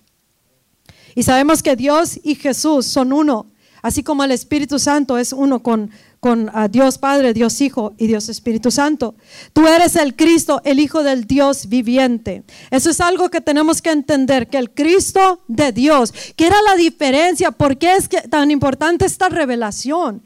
[1.15, 3.51] Y sabemos que Dios y Jesús son uno,
[3.83, 5.91] así como el Espíritu Santo es uno con,
[6.21, 9.15] con Dios Padre, Dios Hijo y Dios Espíritu Santo.
[9.53, 12.43] Tú eres el Cristo, el Hijo del Dios viviente.
[12.71, 16.77] Eso es algo que tenemos que entender, que el Cristo de Dios, que era la
[16.77, 20.23] diferencia, ¿por qué es tan importante esta revelación?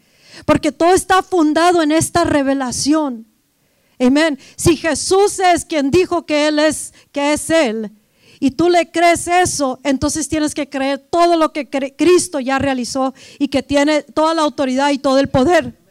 [0.47, 3.27] Porque todo está fundado en esta revelación.
[4.01, 4.39] Amén.
[4.57, 7.93] Si Jesús es quien dijo que Él es, que es Él,
[8.41, 13.15] y tú le crees eso, entonces tienes que creer todo lo que Cristo ya realizó
[13.39, 15.82] y que tiene toda la autoridad y todo el poder.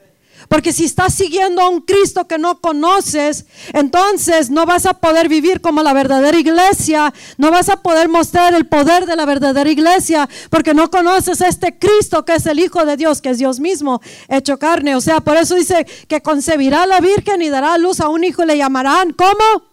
[0.51, 5.29] Porque si estás siguiendo a un Cristo que no conoces, entonces no vas a poder
[5.29, 9.69] vivir como la verdadera iglesia, no vas a poder mostrar el poder de la verdadera
[9.69, 13.37] iglesia, porque no conoces a este Cristo que es el Hijo de Dios, que es
[13.37, 14.93] Dios mismo hecho carne.
[14.97, 18.43] O sea, por eso dice que concebirá la Virgen y dará luz a un hijo
[18.43, 19.63] y le llamarán, ¿cómo?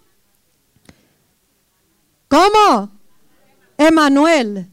[2.28, 2.92] ¿Cómo?
[3.78, 4.68] Emanuel.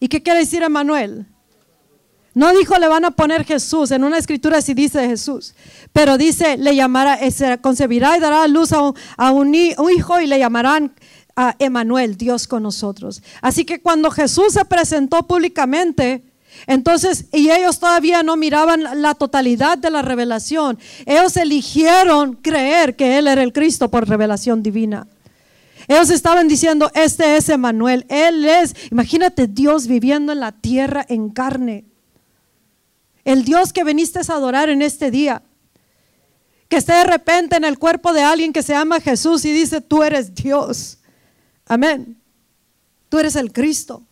[0.00, 1.26] ¿Y qué quiere decir Emanuel?
[2.38, 5.56] No dijo le van a poner Jesús, en una escritura sí dice Jesús,
[5.92, 10.38] pero dice le llamará, eh, concebirá y dará a luz a un, hijo y le
[10.38, 10.92] llamarán
[11.34, 13.24] a Emanuel, Dios con nosotros.
[13.42, 16.22] Así que cuando Jesús se presentó públicamente,
[16.68, 23.18] entonces, y ellos todavía no miraban la totalidad de la revelación, ellos eligieron creer que
[23.18, 25.08] Él era el Cristo por revelación divina.
[25.88, 31.30] Ellos estaban diciendo, este es Emanuel, Él es, imagínate Dios viviendo en la tierra en
[31.30, 31.88] carne
[33.28, 35.42] el Dios que viniste a adorar en este día.
[36.70, 39.82] Que esté de repente en el cuerpo de alguien que se llama Jesús y dice,
[39.82, 40.96] tú eres Dios.
[41.66, 42.18] Amén.
[43.10, 44.02] Tú eres el Cristo.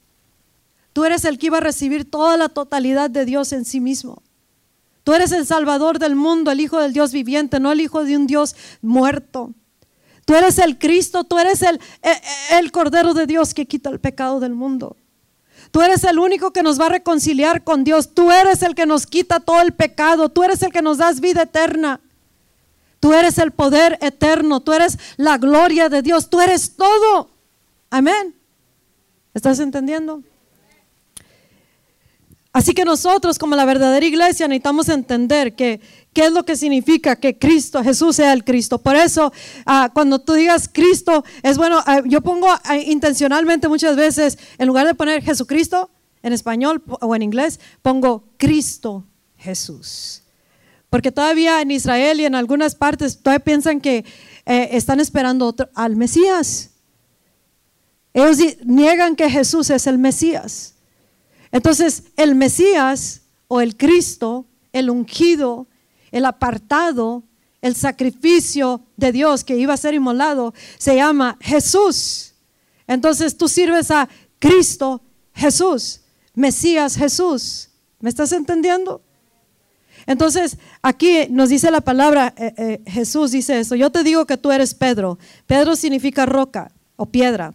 [0.93, 4.23] Tú eres el que iba a recibir toda la totalidad de Dios en sí mismo.
[5.03, 8.19] Tú eres el Salvador del mundo, el Hijo del Dios viviente, no el Hijo de
[8.19, 9.55] un Dios muerto.
[10.27, 13.99] Tú eres el Cristo, tú eres el, el, el Cordero de Dios que quita el
[13.99, 14.95] pecado del mundo.
[15.77, 18.15] Tú eres el único que nos va a reconciliar con Dios.
[18.15, 20.31] Tú eres el que nos quita todo el pecado.
[20.31, 22.01] Tú eres el que nos das vida eterna.
[22.99, 27.29] Tú eres el poder eterno, tú eres la gloria de Dios, tú eres todo.
[27.91, 28.35] Amén.
[29.35, 30.23] ¿Estás entendiendo?
[32.55, 35.83] Así que nosotros como la verdadera iglesia necesitamos entender que
[36.17, 38.79] qué es lo que significa que Cristo, Jesús sea el Cristo.
[38.79, 39.35] Por eso,
[39.67, 44.67] ah, cuando tú digas Cristo, es bueno, ah, yo pongo ah, intencionalmente muchas veces, en
[44.67, 45.91] lugar de poner Jesucristo
[46.23, 49.05] en español o en inglés, pongo Cristo
[49.37, 50.23] Jesús.
[50.89, 54.07] Porque todavía en Israel y en algunas partes todavía piensan que
[54.47, 56.71] eh, están esperando al Mesías.
[58.15, 60.77] Ellos niegan que Jesús es el Mesías.
[61.53, 65.67] Entonces, el Mesías o el Cristo, el ungido,
[66.17, 67.23] el apartado,
[67.61, 72.35] el sacrificio de Dios que iba a ser inmolado, se llama Jesús.
[72.87, 74.09] Entonces tú sirves a
[74.39, 75.03] Cristo
[75.35, 76.01] Jesús,
[76.35, 77.69] Mesías Jesús.
[78.01, 79.03] ¿Me estás entendiendo?
[80.07, 84.37] Entonces, aquí nos dice la palabra, eh, eh, Jesús dice eso, yo te digo que
[84.37, 85.19] tú eres Pedro.
[85.47, 87.55] Pedro significa roca o piedra.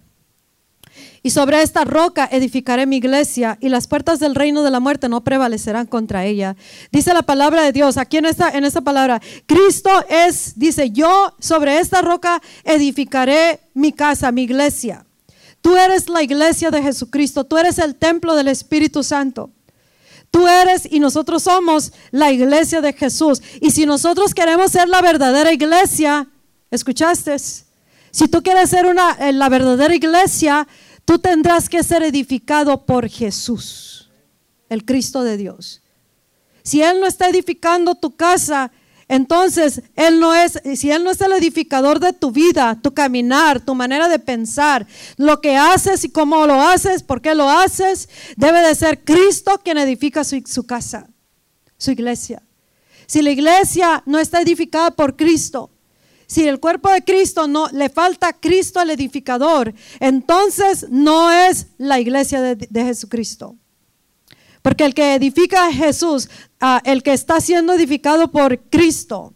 [1.24, 5.08] Y sobre esta roca edificaré mi iglesia y las puertas del reino de la muerte
[5.08, 6.56] no prevalecerán contra ella.
[6.92, 11.36] Dice la palabra de Dios, aquí en esta, en esta palabra, Cristo es, dice, yo
[11.40, 15.06] sobre esta roca edificaré mi casa, mi iglesia.
[15.62, 19.52] Tú eres la iglesia de Jesucristo, tú eres el templo del Espíritu Santo.
[20.32, 23.44] Tú eres y nosotros somos la iglesia de Jesús.
[23.60, 26.28] Y si nosotros queremos ser la verdadera iglesia,
[26.72, 27.38] ¿escuchaste?
[27.38, 30.68] Si tú quieres ser una, eh, la verdadera iglesia,
[31.06, 34.10] Tú tendrás que ser edificado por Jesús,
[34.70, 35.82] el Cristo de Dios.
[36.64, 38.72] Si Él no está edificando tu casa,
[39.08, 43.60] entonces Él no es, si Él no es el edificador de tu vida, tu caminar,
[43.60, 44.88] tu manera de pensar,
[45.18, 49.60] lo que haces y cómo lo haces, por qué lo haces, debe de ser Cristo
[49.64, 51.10] quien edifica su, su casa,
[51.78, 52.44] su iglesia.
[53.08, 55.71] Si la iglesia no está edificada por Cristo,
[56.32, 62.00] si el cuerpo de Cristo no le falta Cristo el edificador, entonces no es la
[62.00, 63.58] iglesia de, Jesucristo.
[64.62, 66.30] Porque el que edifica a Jesús,
[66.86, 69.34] el que está siendo edificado por Cristo,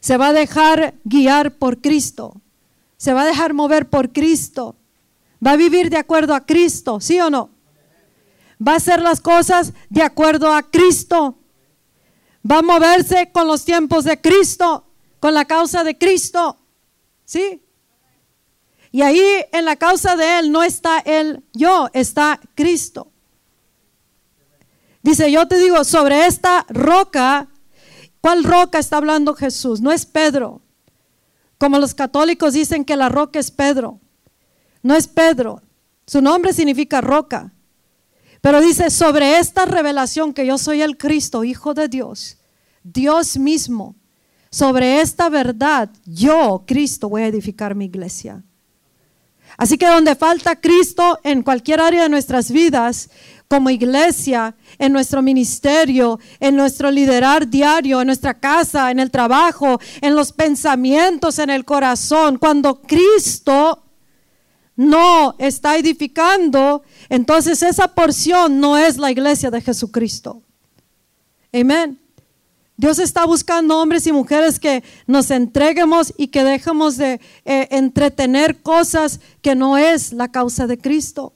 [0.00, 2.40] se va a dejar guiar por Cristo,
[2.96, 4.76] se va a dejar mover por Cristo,
[5.46, 7.50] va a vivir de acuerdo a Cristo, ¿sí o no?
[8.66, 11.36] Va a hacer las cosas de acuerdo a Cristo,
[12.50, 14.85] va a moverse con los tiempos de Cristo
[15.26, 16.56] con la causa de Cristo.
[17.24, 17.60] ¿Sí?
[18.92, 19.20] Y ahí
[19.50, 23.08] en la causa de Él no está Él, yo, está Cristo.
[25.02, 27.48] Dice, yo te digo, sobre esta roca,
[28.20, 29.80] ¿cuál roca está hablando Jesús?
[29.80, 30.60] No es Pedro.
[31.58, 33.98] Como los católicos dicen que la roca es Pedro.
[34.84, 35.60] No es Pedro.
[36.06, 37.52] Su nombre significa roca.
[38.40, 42.38] Pero dice, sobre esta revelación que yo soy el Cristo, Hijo de Dios,
[42.84, 43.96] Dios mismo,
[44.50, 48.42] sobre esta verdad, yo, Cristo, voy a edificar mi iglesia.
[49.56, 53.08] Así que donde falta Cristo en cualquier área de nuestras vidas,
[53.48, 59.80] como iglesia, en nuestro ministerio, en nuestro liderar diario, en nuestra casa, en el trabajo,
[60.00, 63.84] en los pensamientos, en el corazón, cuando Cristo
[64.74, 70.42] no está edificando, entonces esa porción no es la iglesia de Jesucristo.
[71.52, 71.98] Amén.
[72.78, 78.60] Dios está buscando hombres y mujeres que nos entreguemos y que dejemos de eh, entretener
[78.60, 81.32] cosas que no es la causa de Cristo.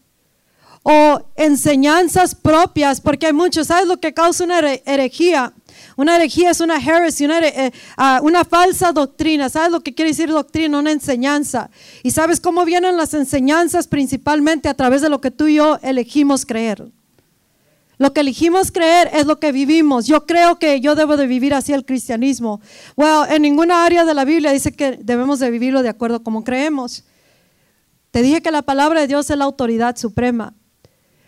[0.82, 5.52] O enseñanzas propias, porque hay muchos, ¿sabes lo que causa una herejía?
[5.96, 9.48] Una herejía es una heresy, una, eh, ah, una, falsa doctrina.
[9.48, 10.78] ¿Sabes lo que quiere decir doctrina?
[10.78, 11.70] Una enseñanza.
[12.02, 13.86] ¿Y sabes cómo vienen las enseñanzas?
[13.86, 16.90] Principalmente a través de lo que tú y yo elegimos creer.
[18.00, 20.06] Lo que elegimos creer es lo que vivimos.
[20.06, 22.62] Yo creo que yo debo de vivir así el cristianismo.
[22.96, 26.42] Well, en ninguna área de la Biblia dice que debemos de vivirlo de acuerdo como
[26.42, 27.04] creemos.
[28.10, 30.54] Te dije que la palabra de Dios es la autoridad suprema.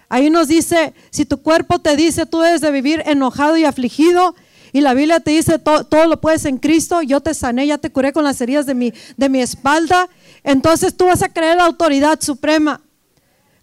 [0.09, 4.35] Ahí nos dice, si tu cuerpo te dice tú debes de vivir enojado y afligido,
[4.73, 7.91] y la Biblia te dice todo, lo puedes en Cristo, yo te sané, ya te
[7.91, 10.09] curé con las heridas de mi, de mi espalda,
[10.43, 12.81] entonces tú vas a creer la autoridad suprema.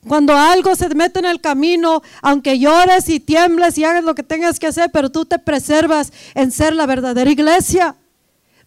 [0.07, 4.23] Cuando algo se mete en el camino, aunque llores y tiembles y hagas lo que
[4.23, 7.95] tengas que hacer, pero tú te preservas en ser la verdadera iglesia,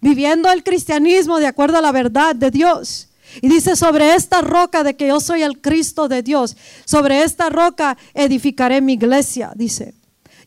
[0.01, 3.09] viviendo el cristianismo de acuerdo a la verdad de Dios.
[3.41, 6.55] Y dice, sobre esta roca de que yo soy el Cristo de Dios,
[6.85, 9.95] sobre esta roca edificaré mi iglesia, dice.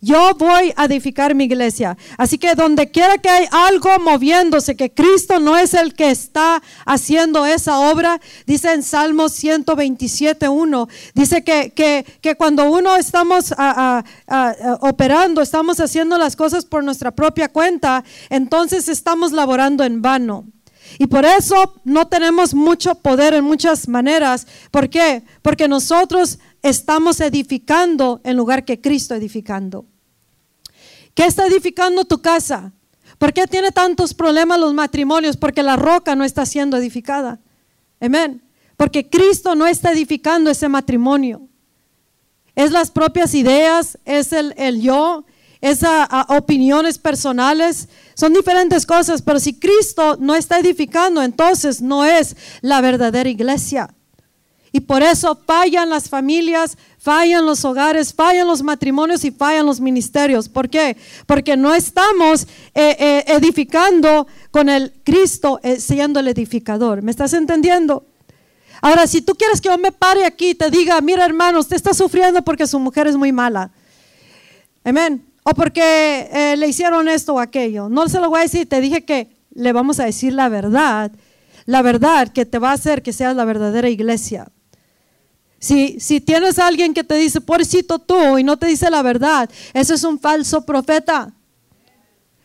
[0.06, 1.97] Yo voy a edificar mi iglesia.
[2.16, 6.62] Así que donde quiera que hay algo moviéndose, que Cristo no es el que está
[6.86, 13.51] haciendo esa obra, dice en Salmo 127.1, dice que, que, que, cuando uno estamos
[14.82, 20.45] operando, estamos haciendo las cosas por nuestra propia cuenta, entonces estamos laborando en vano.
[20.99, 24.45] Y por eso no tenemos mucho poder en muchas maneras.
[24.70, 25.24] ¿Por qué?
[25.41, 29.88] Porque nosotros estamos edificando en lugar que Cristo edificando.
[31.16, 32.74] ¿Qué está edificando tu casa?
[33.18, 35.38] ¿Por qué tiene tantos problemas los matrimonios?
[35.38, 37.39] Porque la roca no está siendo edificada.
[38.01, 38.43] Amén.
[38.76, 41.47] Porque Cristo no está edificando ese matrimonio.
[42.53, 45.26] Es las propias ideas, es el, el yo,
[45.61, 45.80] es
[46.28, 47.88] opiniones personales.
[48.13, 53.95] Son diferentes cosas, pero si Cristo no está edificando, entonces no es la verdadera iglesia.
[54.76, 59.80] Y por eso fallan las familias, fallan los hogares, fallan los matrimonios y fallan los
[59.80, 60.49] ministerios.
[60.49, 60.97] ¿Por qué?
[61.26, 67.01] Porque no estamos eh, eh, edificando con el Cristo eh, siendo el edificador.
[67.03, 68.03] ¿Me estás entendiendo?
[68.82, 71.78] Ahora, si tú quieres que yo me pare aquí y te diga, mira hermano, usted
[71.78, 73.71] está sufriendo porque su mujer es muy mala.
[74.84, 75.26] Amén.
[75.43, 77.88] O porque le hicieron esto o aquello.
[77.88, 81.13] No se lo voy a decir, te dije que le vamos a decir la verdad.
[81.65, 84.51] La verdad que te va a hacer que seas la verdadera iglesia.
[85.66, 89.49] Si, tienes a alguien que te dice, pobrecito tú, y no te dice la verdad,
[89.74, 91.34] ese es un falso profeta.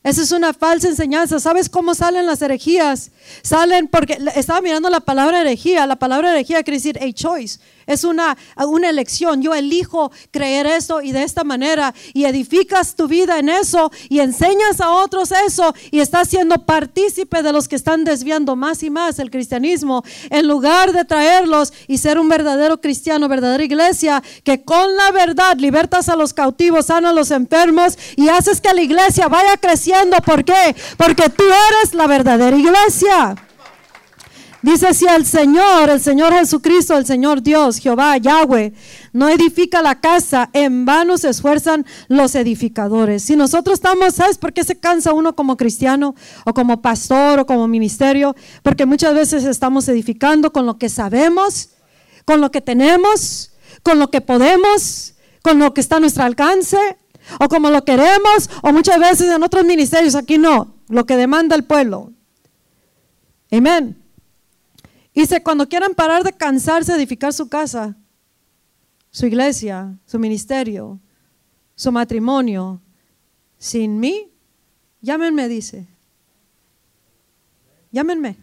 [0.02, 1.38] Esa es una falsa enseñanza.
[1.38, 3.10] ¿Sabes cómo salen las herejías?
[3.42, 5.86] Salen porque estaba mirando la palabra herejía.
[5.86, 7.60] La palabra herejía quiere decir a choice.
[7.90, 9.42] Es una, una elección.
[9.42, 11.94] Yo elijo creer eso y de esta manera.
[12.14, 15.74] Y edificas tu vida en eso y enseñas a otros eso.
[15.90, 20.02] Y estás siendo partícipe de los que están desviando más y más el cristianismo.
[20.30, 25.56] En lugar de traerlos y ser un verdadero cristiano, verdadera iglesia, que con la verdad
[25.58, 29.90] libertas a los cautivos, sanas a los enfermos y haces que la iglesia vaya creciendo
[30.24, 30.76] ¿Por qué?
[30.96, 33.34] Porque tú eres la verdadera iglesia.
[34.62, 38.74] Dice si el Señor, el Señor Jesucristo, el Señor Dios, Jehová, Yahweh,
[39.14, 43.22] no edifica la casa, en vano se esfuerzan los edificadores.
[43.22, 47.46] Si nosotros estamos, ¿sabes por qué se cansa uno como cristiano o como pastor o
[47.46, 48.36] como ministerio?
[48.62, 51.70] Porque muchas veces estamos edificando con lo que sabemos,
[52.26, 53.52] con lo que tenemos,
[53.82, 56.76] con lo que podemos, con lo que está a nuestro alcance
[57.38, 61.56] o como lo queremos, o muchas veces en otros ministerios, aquí no, lo que demanda
[61.56, 62.12] el pueblo.
[63.50, 63.99] Amén.
[65.14, 67.96] Dice, cuando quieran parar de cansarse de edificar su casa,
[69.10, 71.00] su iglesia, su ministerio,
[71.74, 72.80] su matrimonio,
[73.58, 74.30] sin mí,
[75.00, 75.88] llámenme, dice.
[77.90, 78.36] Llámenme.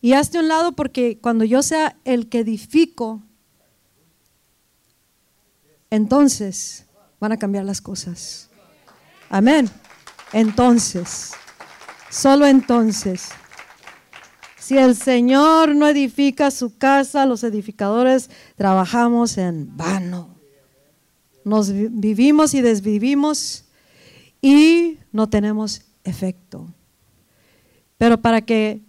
[0.00, 3.22] Y hazte un lado porque cuando yo sea el que edifico,
[5.90, 6.86] entonces
[7.20, 8.50] van a cambiar las cosas.
[9.30, 9.70] Amén.
[10.32, 11.32] Entonces,
[12.10, 13.28] solo entonces,
[14.72, 20.34] si el Señor no edifica su casa, los edificadores trabajamos en vano.
[21.44, 23.66] Nos vivimos y desvivimos
[24.40, 26.72] y no tenemos efecto.
[27.98, 28.80] Pero para que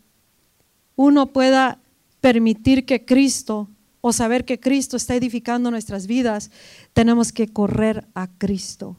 [0.95, 1.79] uno pueda
[2.21, 3.67] permitir que Cristo
[3.99, 6.49] o saber que Cristo está edificando nuestras vidas,
[6.93, 8.95] tenemos que correr a Cristo.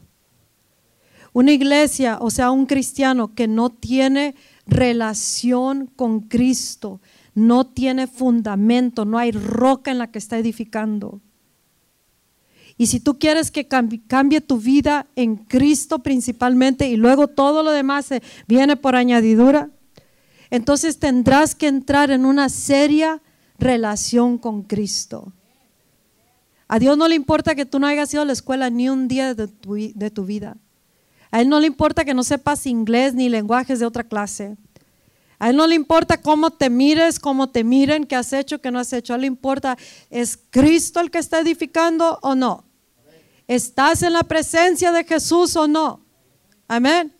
[1.32, 4.34] Una iglesia, o sea, un cristiano que no tiene
[4.66, 7.00] relación con Cristo,
[7.34, 11.20] no tiene fundamento, no hay roca en la que está edificando.
[12.76, 17.70] Y si tú quieres que cambie, tu vida en Cristo principalmente y luego todo lo
[17.70, 18.08] demás
[18.48, 19.70] viene por añadidura,
[20.50, 23.22] entonces tendrás que entrar en una seria
[23.58, 25.32] relación con Cristo.
[26.66, 29.06] A Dios no le importa que tú no hayas ido a la escuela ni un
[29.06, 30.56] día de tu, de tu vida.
[31.34, 34.56] A Él no le importa que no sepas inglés ni lenguajes de otra clase.
[35.40, 38.70] A Él no le importa cómo te mires, cómo te miren, qué has hecho, qué
[38.70, 39.12] no has hecho.
[39.12, 39.76] A Él le importa,
[40.10, 42.64] ¿es Cristo el que está edificando o no?
[43.48, 46.04] ¿Estás en la presencia de Jesús o no?
[46.68, 47.12] Amén.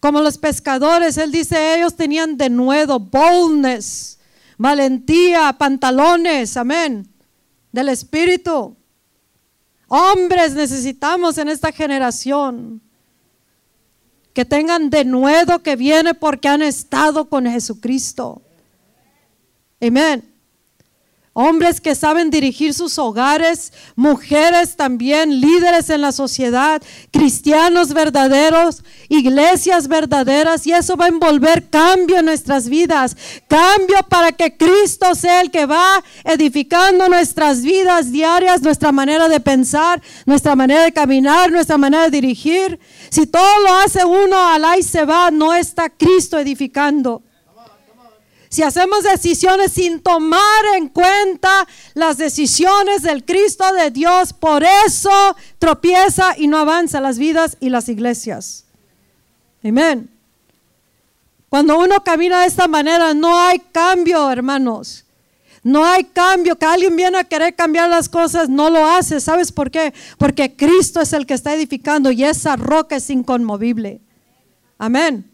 [0.00, 4.18] Como los pescadores, Él dice, ellos tenían de nuevo boldness
[4.56, 7.06] valentía, pantalones, amén,
[7.70, 8.74] del Espíritu.
[9.88, 12.80] Hombres necesitamos en esta generación
[14.32, 18.42] que tengan de nuevo que viene porque han estado con Jesucristo.
[19.80, 20.31] Amén.
[21.34, 29.88] Hombres que saben dirigir sus hogares, mujeres también, líderes en la sociedad, cristianos verdaderos, iglesias
[29.88, 33.16] verdaderas, y eso va a envolver cambio en nuestras vidas,
[33.48, 39.40] cambio para que Cristo sea el que va edificando nuestras vidas diarias, nuestra manera de
[39.40, 42.78] pensar, nuestra manera de caminar, nuestra manera de dirigir.
[43.10, 47.22] Si todo lo hace uno, al y se va, no está Cristo edificando
[48.52, 55.34] si hacemos decisiones sin tomar en cuenta las decisiones del Cristo de Dios, por eso
[55.58, 58.66] tropieza y no avanza las vidas y las iglesias.
[59.64, 60.10] Amén.
[61.48, 65.06] Cuando uno camina de esta manera, no hay cambio, hermanos.
[65.62, 69.22] No hay cambio, que alguien viene a querer cambiar las cosas, no lo hace.
[69.22, 69.94] ¿Sabes por qué?
[70.18, 74.02] Porque Cristo es el que está edificando y esa roca es inconmovible.
[74.76, 75.31] Amén.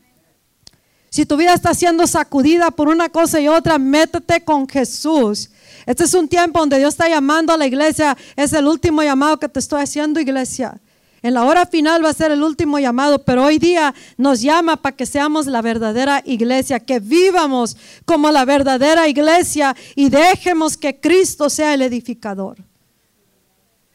[1.10, 5.50] Si tu vida está siendo sacudida por una cosa y otra, métete con Jesús.
[5.86, 8.16] Este es un tiempo donde Dios está llamando a la iglesia.
[8.36, 10.80] Es el último llamado que te estoy haciendo, iglesia.
[11.22, 14.76] En la hora final va a ser el último llamado, pero hoy día nos llama
[14.76, 21.00] para que seamos la verdadera iglesia, que vivamos como la verdadera iglesia y dejemos que
[21.00, 22.58] Cristo sea el edificador.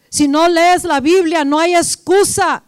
[0.10, 2.64] Si no lees la Biblia, no hay excusa.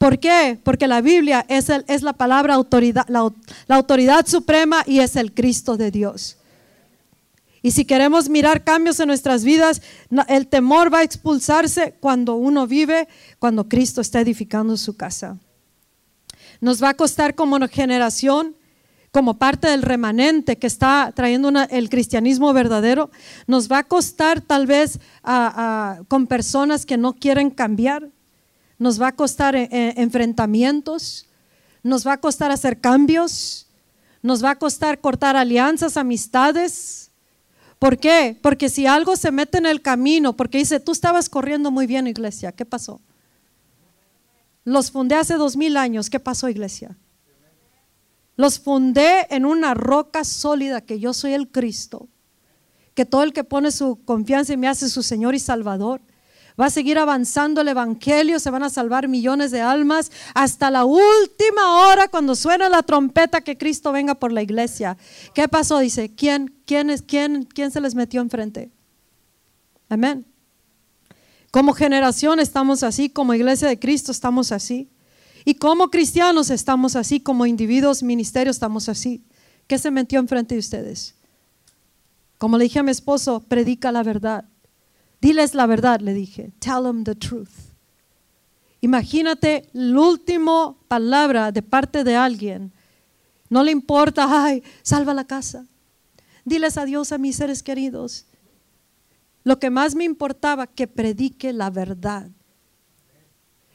[0.00, 0.58] ¿Por qué?
[0.64, 5.76] Porque la Biblia es, es la palabra autoridad, la autoridad suprema y es el Cristo
[5.76, 6.38] de Dios.
[7.60, 9.82] Y si queremos mirar cambios en nuestras vidas,
[10.28, 15.36] el temor va a expulsarse cuando uno vive, cuando Cristo está edificando su casa.
[16.62, 18.56] Nos va a costar como generación,
[19.12, 23.10] como parte del remanente que está trayendo el cristianismo verdadero,
[23.46, 24.98] nos va a costar tal vez
[26.08, 28.08] con personas que no quieren cambiar,
[28.80, 31.26] nos va a costar eh, eh, enfrentamientos,
[31.82, 33.66] nos va a costar hacer cambios,
[34.22, 37.10] nos va a costar cortar alianzas, amistades.
[37.78, 38.38] ¿Por qué?
[38.40, 42.06] Porque si algo se mete en el camino, porque dice, tú estabas corriendo muy bien,
[42.06, 43.02] iglesia, ¿qué pasó?
[44.64, 46.96] Los fundé hace dos mil años, ¿qué pasó, iglesia?
[48.36, 52.08] Los fundé en una roca sólida que yo soy el Cristo,
[52.94, 56.00] que todo el que pone su confianza en mí hace su Señor y Salvador.
[56.60, 60.84] Va a seguir avanzando el Evangelio, se van a salvar millones de almas hasta la
[60.84, 64.98] última hora cuando suena la trompeta que Cristo venga por la iglesia.
[65.32, 65.78] ¿Qué pasó?
[65.78, 68.70] Dice, ¿quién, quién, es, quién, quién se les metió enfrente?
[69.88, 70.26] Amén.
[71.50, 74.90] Como generación estamos así, como iglesia de Cristo estamos así.
[75.46, 79.24] Y como cristianos estamos así, como individuos, ministerios estamos así.
[79.66, 81.14] ¿Qué se metió enfrente de ustedes?
[82.36, 84.44] Como le dije a mi esposo, predica la verdad.
[85.20, 86.52] Diles la verdad, le dije.
[86.58, 87.70] Tell them the truth.
[88.80, 92.72] Imagínate la última palabra de parte de alguien.
[93.50, 95.66] No le importa, ay, salva la casa.
[96.44, 98.24] Diles adiós a mis seres queridos.
[99.44, 102.30] Lo que más me importaba, que predique la verdad.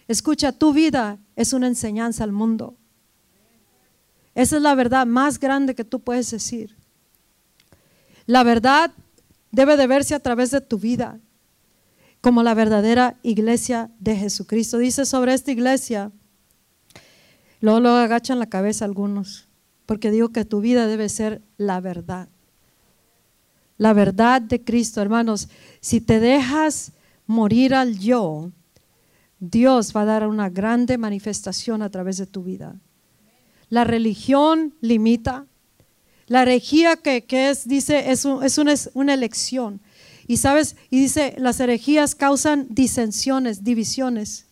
[0.07, 2.75] Escucha, tu vida es una enseñanza al mundo.
[4.33, 6.75] Esa es la verdad más grande que tú puedes decir.
[8.25, 8.91] La verdad
[9.51, 11.19] debe de verse a través de tu vida
[12.25, 14.79] como la verdadera iglesia de Jesucristo.
[14.79, 16.11] Dice sobre esta iglesia,
[17.59, 19.47] luego lo agachan la cabeza algunos,
[19.85, 22.27] porque digo que tu vida debe ser la verdad.
[23.77, 25.49] La verdad de Cristo, hermanos.
[25.81, 26.93] Si te dejas
[27.27, 28.49] morir al yo,
[29.39, 32.75] Dios va a dar una grande manifestación a través de tu vida.
[33.69, 35.45] La religión limita.
[36.25, 39.79] La herejía que, es, dice, es, es una elección.
[40.27, 44.47] Y sabes, y dice, las herejías causan disensiones, divisiones.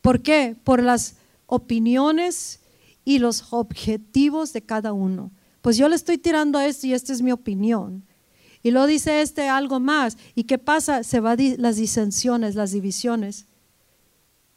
[0.00, 0.56] ¿Por qué?
[0.64, 1.16] Por las
[1.46, 2.60] opiniones
[3.04, 5.30] y los objetivos de cada uno.
[5.62, 8.04] Pues yo le estoy tirando a esto y esta es mi opinión.
[8.62, 10.16] Y luego dice este algo más.
[10.34, 11.04] ¿Y qué pasa?
[11.04, 13.46] Se van las disensiones, las divisiones.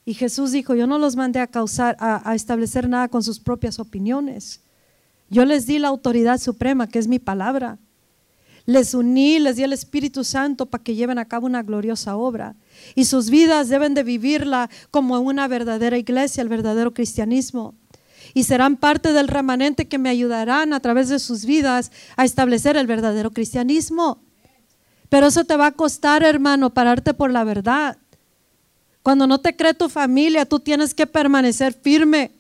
[0.04, 3.78] Y Jesús dijo, yo no los mandé a causar, a establecer nada con sus propias
[3.78, 4.62] opiniones.
[5.30, 7.78] Yo les di la autoridad suprema, que es mi palabra
[8.68, 12.54] les uní, les di el Espíritu Santo para que lleven a cabo una gloriosa obra.
[12.96, 17.76] Y sus vidas deben de vivirla como una verdadera iglesia, el verdadero cristianismo.
[18.34, 22.76] Y serán parte del remanente que me ayudarán a través de sus vidas a establecer
[22.76, 24.20] el verdadero cristianismo.
[25.08, 27.98] Pero eso te va a costar, hermano, pararte por la verdad.
[29.02, 32.34] Cuando no te cree tu familia, tú tienes que permanecer firme.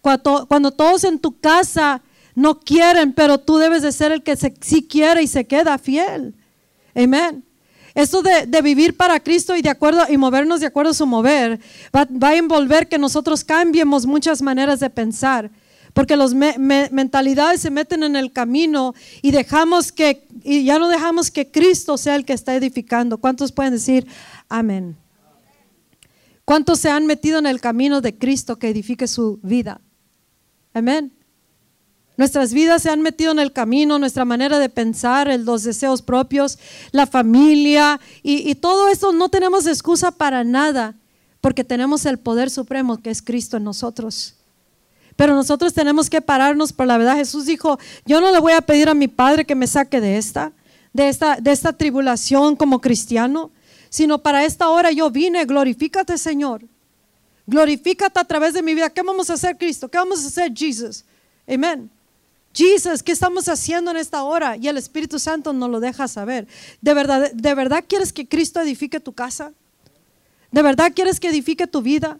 [0.00, 2.02] Cuando, cuando todos en tu casa
[2.36, 6.34] no quieren, pero tú debes de ser el que sí quiere y se queda fiel.
[6.94, 7.42] Amén.
[7.94, 11.58] Esto de, vivir para Cristo y de acuerdo y movernos de acuerdo a su mover
[11.94, 15.50] va, a envolver que nosotros cambiemos muchas maneras de pensar.
[15.94, 21.30] porque las mentalidades se meten en el camino y dejamos que, y ya no dejamos
[21.30, 23.16] que Cristo sea el que está edificando.
[23.16, 24.06] ¿Cuántos pueden decir
[24.50, 24.94] amén?
[26.44, 29.80] ¿Cuántos se han metido en el camino de Cristo que edifique su vida?
[30.74, 31.15] Amén.
[32.16, 36.58] Nuestras vidas se han metido en el camino, nuestra manera de pensar, los deseos propios,
[36.90, 40.94] la familia y, todo eso no tenemos excusa para nada
[41.42, 44.34] porque tenemos el poder supremo que es Cristo en nosotros.
[45.14, 47.16] Pero nosotros tenemos que pararnos por la verdad.
[47.16, 50.16] Jesús dijo, yo no le voy a pedir a mi Padre que me saque de
[50.16, 50.52] esta,
[50.92, 53.50] de esta, de esta tribulación como cristiano,
[53.90, 56.64] sino para esta hora yo vine, glorifícate Señor.
[57.46, 58.90] Glorifícate a través de mi vida.
[58.90, 59.88] ¿Qué vamos a hacer Cristo?
[59.88, 61.04] ¿Qué vamos a hacer Jesús?
[61.46, 61.90] Amén.
[62.56, 64.56] Jesus, ¿qué estamos haciendo en esta hora?
[64.56, 66.48] Y el Espíritu Santo nos lo deja saber.
[66.80, 69.52] ¿De verdad, ¿De verdad quieres que Cristo edifique tu casa?
[70.50, 72.18] ¿De verdad quieres que edifique tu vida?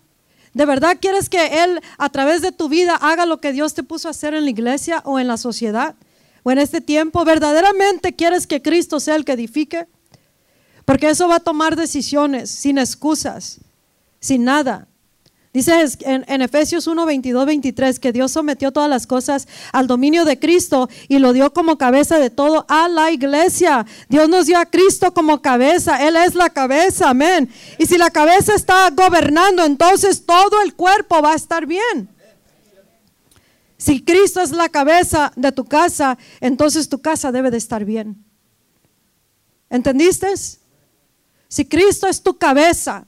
[0.53, 3.83] ¿De verdad quieres que Él a través de tu vida haga lo que Dios te
[3.83, 5.95] puso a hacer en la iglesia o en la sociedad
[6.43, 7.25] o en este tiempo?
[7.25, 9.87] ¿Verdaderamente quieres que Cristo sea el que edifique?
[10.85, 13.61] Porque eso va a tomar decisiones sin excusas,
[14.21, 14.87] sin nada.
[15.57, 20.39] Dice en, Efesios 1, 22, 23 que Dios sometió todas las cosas al dominio de
[20.39, 23.87] Cristo y lo dio como cabeza de todo a la iglesia.
[24.11, 26.07] Dios nos dio a Cristo como cabeza.
[26.07, 27.49] Él es la cabeza, amén.
[27.79, 32.07] Y si la cabeza está gobernando, entonces todo el cuerpo va a estar bien.
[33.79, 38.23] Si Cristo es la cabeza de tu casa, entonces tu casa debe de estar bien.
[39.71, 40.35] ¿Entendiste?
[41.49, 43.07] Si Cristo es tu cabeza,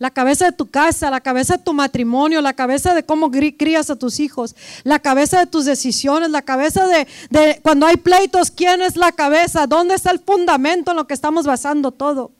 [0.00, 3.90] la cabeza de tu casa, la cabeza de tu matrimonio, la cabeza de cómo crías
[3.90, 8.80] a tus hijos, la cabeza de tus decisiones, la cabeza de, cuando hay pleitos, ¿quién
[8.80, 9.66] es la cabeza?
[9.66, 12.30] ¿Dónde está el fundamento en lo que estamos basando todo?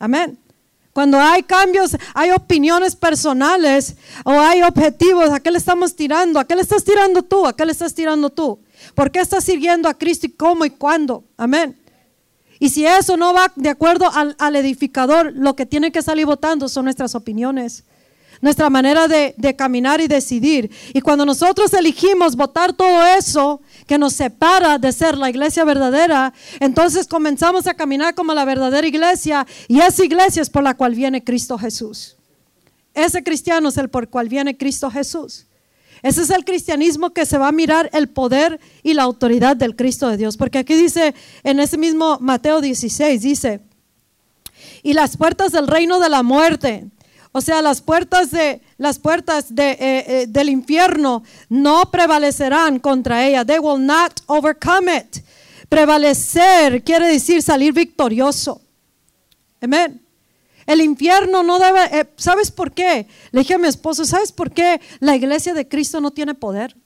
[0.00, 0.36] Amén.
[0.92, 3.94] Cuando hay cambios, hay opiniones personales
[4.24, 6.40] o hay objetivos, ¿a qué le estamos tirando?
[6.40, 7.46] ¿A qué le estás tirando tú?
[7.46, 8.58] ¿A qué le estás tirando tú?
[8.96, 11.22] ¿Por qué estás sirviendo a Cristo y cómo y cuándo?
[11.36, 11.78] Amén.
[12.64, 16.66] Y si eso no va de acuerdo al, edificador, lo que tiene que salir votando
[16.66, 17.84] son nuestras opiniones,
[18.40, 20.70] nuestra manera de, de, caminar y decidir.
[20.94, 26.32] Y cuando nosotros elegimos votar todo eso que nos separa de ser la iglesia verdadera,
[26.58, 30.94] entonces comenzamos a caminar como la verdadera iglesia y esa iglesia es por la cual
[30.94, 32.16] viene Cristo Jesús.
[32.94, 35.44] Ese cristiano es el por cual viene Cristo Jesús.
[36.04, 39.74] Ese es el cristianismo que se va a mirar el poder y la autoridad del
[39.74, 40.36] Cristo de Dios.
[40.36, 43.62] Porque aquí dice, en ese mismo Mateo 16, dice,
[44.82, 46.84] y las puertas del reino de la muerte,
[47.32, 53.26] o sea, las puertas, de, las puertas de, eh, eh, del infierno no prevalecerán contra
[53.26, 53.42] ella.
[53.42, 55.24] They will not overcome it.
[55.70, 58.60] Prevalecer quiere decir salir victorioso.
[59.58, 60.03] Amén.
[60.66, 63.06] El infierno no debe, eh, ¿sabes por qué?
[63.30, 66.76] Le dije a mi esposo, ¿sabes por qué la iglesia de Cristo no tiene poder?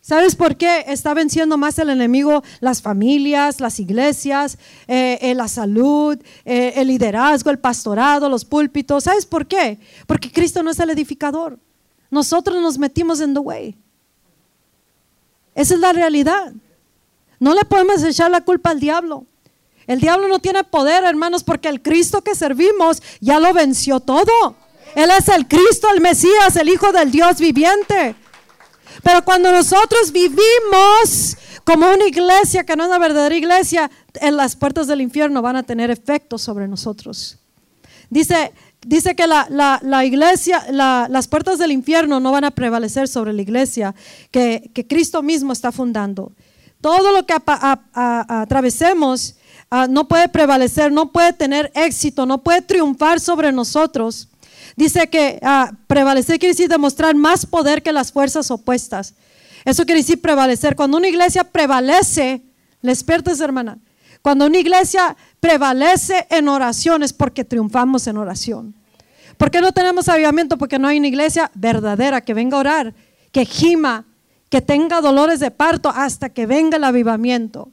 [0.00, 5.48] ¿Sabes por qué está venciendo más el enemigo las familias, las iglesias, eh, eh, la
[5.48, 9.04] salud, el liderazgo, el pastorado, los púlpitos?
[9.04, 9.78] ¿Sabes por qué?
[10.06, 11.58] Porque Cristo no es el edificador.
[12.10, 13.76] Nosotros nos metimos en the way.
[15.54, 16.52] Esa es la realidad.
[17.40, 19.26] No le podemos echar la culpa al diablo.
[19.86, 24.56] El diablo no tiene poder, hermanos, porque el Cristo que servimos ya lo venció todo.
[24.94, 28.14] Él es el Cristo, el Mesías, el Hijo del Dios viviente.
[29.02, 34.54] Pero cuando nosotros vivimos como una iglesia que no es una verdadera iglesia, en las
[34.54, 37.38] puertas del infierno van a tener efecto sobre nosotros.
[38.10, 38.52] Dice,
[38.86, 43.94] dice que la, iglesia, las puertas del infierno no van a prevalecer sobre la iglesia
[44.30, 46.32] que, Cristo mismo está fundando.
[46.80, 47.34] Todo lo que
[47.94, 49.36] atravesemos
[49.76, 54.28] Ah, no puede prevalecer, no puede tener éxito, no puede triunfar sobre nosotros.
[54.76, 59.14] Dice que ah, prevalecer quiere decir demostrar más poder que las fuerzas opuestas.
[59.64, 60.76] Eso quiere decir prevalecer.
[60.76, 62.42] Cuando una iglesia prevalece,
[62.82, 63.04] les
[63.40, 63.78] hermana,
[64.22, 68.76] cuando una iglesia prevalece en oración es porque triunfamos en oración.
[69.36, 70.56] ¿Por qué no tenemos avivamiento?
[70.56, 72.94] Porque no hay una iglesia verdadera que venga a orar,
[73.32, 74.04] que gima,
[74.50, 77.72] que tenga dolores de parto hasta que venga el avivamiento.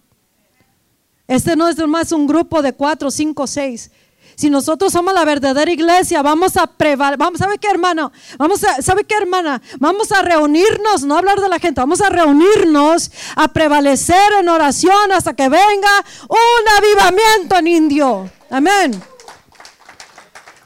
[1.32, 3.89] Este no es más un grupo de cuatro, cinco, seis.
[4.36, 7.17] Si nosotros somos la verdadera iglesia, vamos a prevalecer.
[7.17, 8.11] Vamos, ¿sabe qué, hermano?
[8.38, 9.61] Vamos a, ¿sabe qué, hermana?
[9.79, 15.13] Vamos a reunirnos, no hablar de la gente, vamos a reunirnos a prevalecer en oración
[15.13, 18.29] hasta que venga un avivamiento en indio.
[18.49, 19.01] Amén.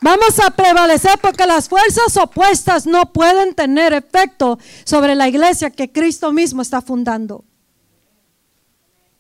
[0.02, 5.92] Vamos a prevalecer porque las fuerzas opuestas no pueden tener efecto sobre la iglesia que
[5.92, 7.46] Cristo mismo está fundando.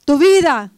[0.06, 0.72] Tu vida,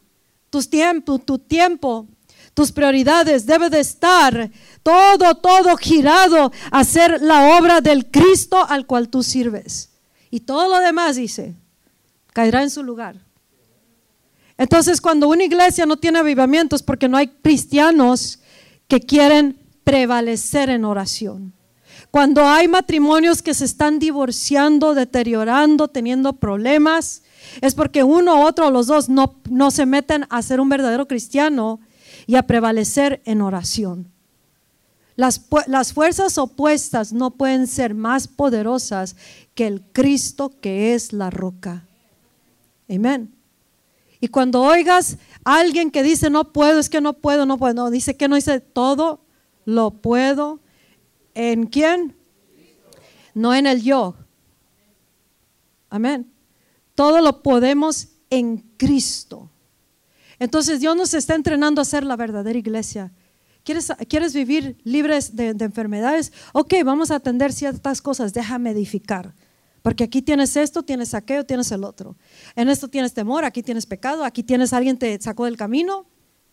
[0.49, 2.07] tus tiempos, tu tiempo,
[2.53, 4.49] tus prioridades debe de estar
[4.81, 9.91] todo, todo girado a hacer la obra del Cristo al cual tú sirves.
[10.31, 11.55] Y todo lo demás, dice,
[12.33, 13.15] caerá en su lugar.
[14.57, 18.39] Entonces, cuando una iglesia no tiene avivamientos, porque no hay cristianos
[18.87, 21.53] que quieren prevalecer en oración.
[22.09, 27.21] Cuando hay matrimonios que se están divorciando, deteriorando, teniendo problemas,
[27.61, 31.79] es porque uno, otro los dos no, no se meten a ser un verdadero cristiano
[32.25, 34.11] y a prevalecer en oración.
[35.15, 39.15] Las, las, fuerzas opuestas no pueden ser más poderosas
[39.55, 41.85] que el Cristo que es la roca.
[42.87, 43.33] Amén.
[44.19, 47.73] Y cuando oigas a alguien que dice no puedo, es que no puedo, no puedo,
[47.73, 49.21] no, dice que no dice todo
[49.65, 50.59] lo puedo
[51.33, 52.15] en quién?
[53.33, 54.15] No en el yo.
[55.89, 56.31] Amén.
[56.97, 59.51] Todo lo podemos en Cristo.
[60.39, 63.13] Entonces Dios nos está entrenando a ser la verdadera iglesia.
[63.63, 66.33] ¿Quieres, ¿Quieres vivir libres de, de, enfermedades?
[66.53, 69.35] Ok, vamos a atender ciertas cosas, déjame edificar.
[69.83, 72.15] Porque aquí tienes esto, tienes aquello, tienes el otro.
[72.55, 76.07] En esto tienes temor, aquí tienes pecado, aquí tienes alguien te sacó del camino.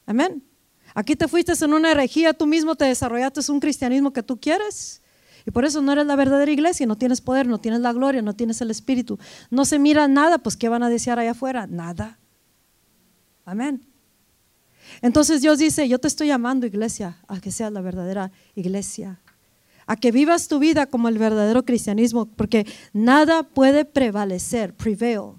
[0.04, 0.44] Amén.
[0.94, 5.00] Aquí te fuiste en una herejía, tú mismo te desarrollaste un cristianismo que tú quieres.
[5.46, 8.22] Y por eso no eres la verdadera iglesia, no tienes poder, no tienes la gloria,
[8.22, 9.18] no tienes el espíritu.
[9.50, 11.66] No se mira nada, pues ¿qué van a desear allá afuera?
[11.66, 12.18] Nada.
[13.44, 13.86] Amén.
[15.02, 19.20] Entonces Dios dice, yo te estoy llamando iglesia, a que seas la verdadera iglesia,
[19.86, 25.34] a que vivas tu vida como el verdadero cristianismo, porque nada puede prevalecer, prevail.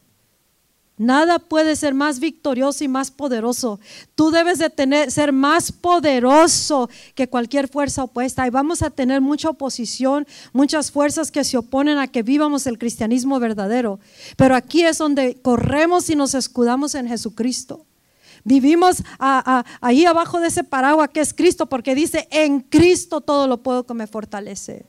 [0.97, 3.81] Nada puede ser más victorioso y más poderoso.
[4.15, 8.47] Tú debes de tener, ser más poderoso que cualquier fuerza opuesta.
[8.47, 12.77] Y vamos a tener mucha oposición, muchas fuerzas que se oponen a que vivamos el
[12.77, 13.99] cristianismo verdadero.
[14.37, 17.85] Pero aquí es donde corremos y nos escudamos en Jesucristo.
[18.45, 23.57] Vivimos ahí abajo de ese paraguas que es Cristo, porque dice, en Cristo todo lo
[23.57, 24.85] puedo que me fortalece.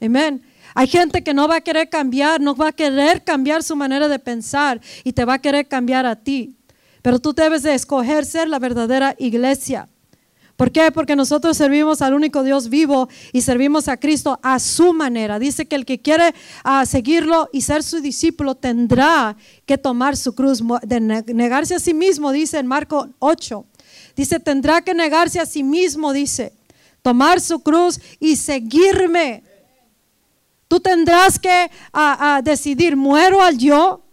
[0.00, 0.42] Amén.
[0.74, 4.08] Hay gente que no va a querer cambiar, no va a querer cambiar su manera
[4.08, 6.56] de pensar y te va a querer cambiar a ti.
[7.02, 9.88] Pero tú debes de escoger ser la verdadera iglesia.
[10.58, 10.90] ¿Por qué?
[10.90, 15.38] Porque nosotros servimos al único Dios vivo y servimos a Cristo a su manera.
[15.38, 20.34] Dice que el que quiere ah, seguirlo y ser su discípulo tendrá que tomar su
[20.34, 23.64] cruz, de negarse a sí mismo, dice en Marco 8.
[24.16, 26.52] Dice, tendrá que negarse a sí mismo, dice,
[27.02, 29.44] tomar su cruz y seguirme.
[30.68, 31.70] Tú tendrás que
[32.42, 34.04] decidir, ¿muero al yo?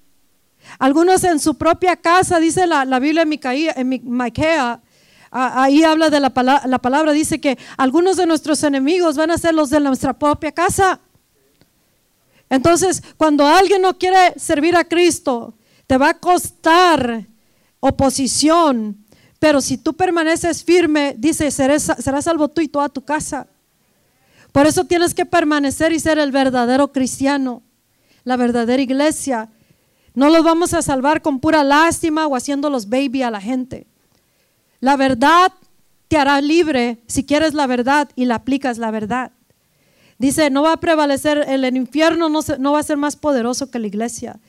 [0.79, 4.81] Algunos en su propia casa, dice la, Biblia en Miquea,
[5.31, 6.31] ahí habla de la,
[6.65, 10.51] la palabra, dice que algunos de nuestros enemigos van a ser los de nuestra propia
[10.51, 11.01] casa.
[12.49, 15.55] Entonces, cuando alguien no quiere servir a Cristo,
[15.87, 17.27] te va a costar
[17.79, 19.05] oposición,
[19.39, 23.47] pero si tú permaneces firme, dice, serás salvo tú y toda tu casa.
[24.55, 27.61] Por eso tienes que permanecer y ser el verdadero cristiano,
[28.23, 29.49] la verdadera iglesia.
[30.13, 33.85] No los vamos a salvar con pura lástima o haciéndolos baby a la gente.
[34.79, 35.51] La verdad
[36.07, 39.33] te hará libre si quieres la verdad y la aplicas la verdad.
[40.19, 43.79] Dice, no va a prevalecer, el infierno no, no va a ser más poderoso que
[43.79, 44.39] la iglesia.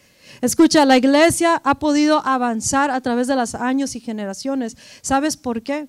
[0.41, 4.77] Escucha, la iglesia ha podido avanzar a través de los años y generaciones.
[5.03, 5.89] ¿Sabes por qué?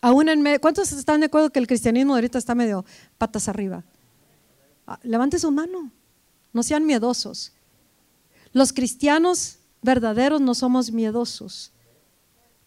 [0.00, 2.84] Aún en medio, ¿Cuántos están de acuerdo que el cristianismo ahorita está medio
[3.18, 3.84] patas arriba?
[4.86, 5.90] Ah, levante su mano,
[6.52, 7.52] no sean miedosos.
[8.52, 11.72] Los cristianos verdaderos no somos miedosos,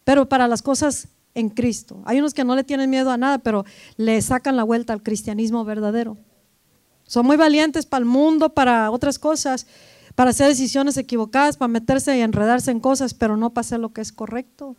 [0.04, 2.00] pero para las cosas en Cristo.
[2.04, 3.64] Hay unos que no le tienen miedo a nada, pero
[3.96, 6.16] le sacan la vuelta al cristianismo verdadero.
[7.06, 9.66] Son muy valientes para el mundo, para otras cosas,
[10.14, 13.92] para hacer decisiones equivocadas, para meterse y enredarse en cosas, pero no para hacer lo
[13.92, 14.76] que es correcto.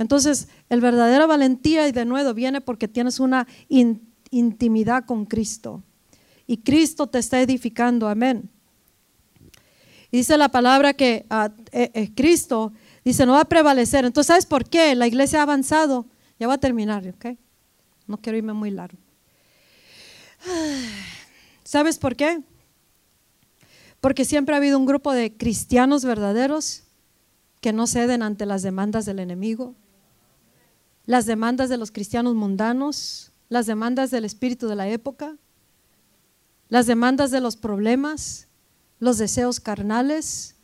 [0.00, 3.46] Entonces, el verdadera valentía y de nuevo viene porque tienes una
[4.30, 5.82] intimidad con Cristo.
[6.46, 8.48] Y Cristo te está edificando, amén.
[10.10, 11.26] dice la palabra que
[11.72, 12.72] eh, Cristo
[13.04, 14.06] dice, no va a prevalecer.
[14.06, 14.94] Entonces, ¿sabes por qué?
[14.94, 16.06] La iglesia ha avanzado.
[16.38, 17.36] Ya va a terminar, ¿ok?
[18.06, 18.96] No quiero irme muy largo.
[21.62, 22.40] ¿Sabes por qué?
[24.00, 26.84] Porque siempre ha habido un grupo de cristianos verdaderos
[27.60, 29.74] que no ceden ante las demandas del enemigo,
[31.10, 35.36] las demandas de los cristianos mundanos, las demandas del espíritu de la época,
[36.68, 38.46] las demandas de los problemas,
[39.00, 40.54] los deseos carnales,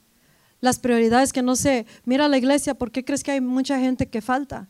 [0.61, 1.85] las prioridades que no sé.
[2.05, 4.69] Mira la iglesia, ¿por qué crees que hay mucha gente que falta?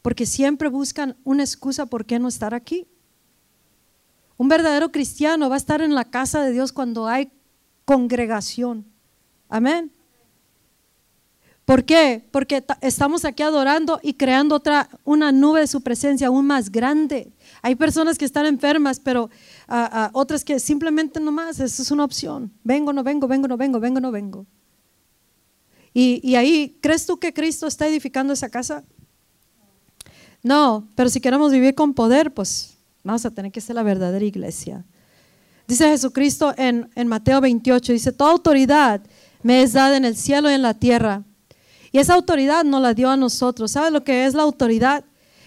[0.00, 2.88] Porque siempre buscan una excusa por qué no estar aquí.
[4.38, 7.30] Un verdadero cristiano va a estar en la casa de Dios cuando hay
[7.84, 8.86] congregación.
[9.50, 9.92] Amén.
[11.70, 12.20] ¿Por qué?
[12.32, 17.30] Porque estamos aquí adorando y creando otra, una nube de su presencia aún más grande.
[17.62, 19.30] Hay personas que están enfermas, pero
[19.68, 22.50] ah, ah, otras que simplemente nomás, eso es una opción.
[22.64, 24.46] Vengo, no vengo, vengo, no vengo, vengo, no vengo.
[25.94, 28.82] Y, ahí, ¿crees tú que Cristo está edificando esa casa?
[30.42, 34.24] No, pero si queremos vivir con poder, pues vamos a tener que ser la verdadera
[34.24, 34.84] iglesia.
[35.68, 39.02] Dice Jesucristo en, en Mateo 28, dice, toda autoridad
[39.44, 41.22] me es dada en el cielo y en la tierra.
[41.92, 43.72] Y esa autoridad nos la dio a nosotros.
[43.72, 45.04] ¿Sabe lo que es la autoridad?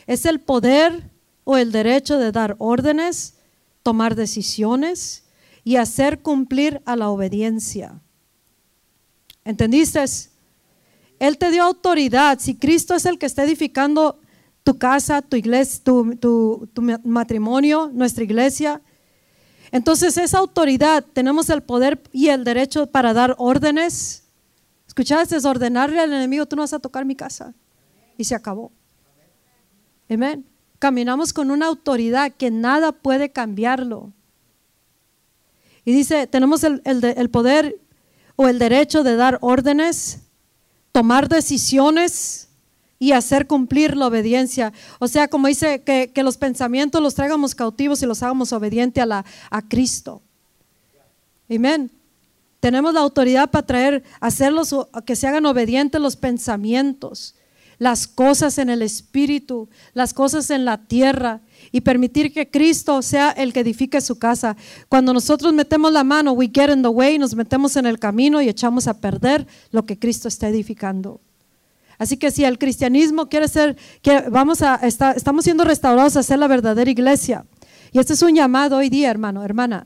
[0.08, 1.10] Es el poder
[1.44, 3.36] o el derecho de dar órdenes,
[3.82, 5.24] tomar decisiones
[5.64, 8.02] y hacer cumplir a la obediencia.
[9.46, 10.04] ¿Entendiste?
[11.20, 12.39] Él te dio autoridad.
[12.39, 14.20] Si Cristo es el que está edificando
[14.64, 16.18] tu casa, tu iglesia, tu,
[16.74, 18.82] tu matrimonio, nuestra iglesia,
[19.72, 24.22] entonces esa autoridad, tenemos el poder y el derecho para dar órdenes,
[24.94, 25.36] ¿Escuchaste?
[25.36, 27.56] Es ordenarle al enemigo, tú no vas a tocar mi casa.
[28.16, 28.72] Y se acabó.
[30.08, 30.46] Amén.
[30.78, 34.14] Caminamos con una autoridad que nada puede cambiarlo.
[35.84, 37.82] Y dice, tenemos el, poder
[38.36, 40.20] o el derecho de dar órdenes,
[40.91, 42.50] tomar decisiones
[43.00, 44.74] y hacer cumplir la obediencia.
[45.00, 49.02] O sea, como dice, que, que los pensamientos los traigamos cautivos y los hagamos obedientes
[49.02, 50.22] a, la, a Cristo.
[51.50, 51.89] Amén.
[52.64, 54.74] Tenemos la autoridad para traer, hacerlos,
[55.05, 57.36] que se hagan obedientes los pensamientos,
[57.78, 61.41] las cosas en el espíritu, las cosas en la tierra
[61.74, 64.55] y permitir que Cristo sea el que edifique su casa.
[64.88, 68.41] Cuando nosotros metemos la mano, we get in the way, nos metemos en el camino
[68.41, 71.20] y echamos a perder lo que Cristo está edificando.
[71.97, 76.39] Así que si el cristianismo quiere ser, que vamos a, estamos siendo restaurados a ser
[76.39, 77.45] la verdadera iglesia.
[77.91, 79.86] Y este es un llamado hoy día, hermano, hermana.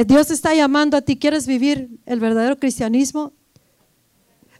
[0.00, 3.34] Eh, Dios está llamando a ti, ¿quieres vivir el verdadero cristianismo?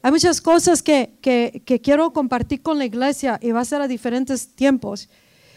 [0.02, 1.18] Hay muchas cosas que,
[1.82, 5.08] quiero compartir con la iglesia y va a ser a diferentes tiempos,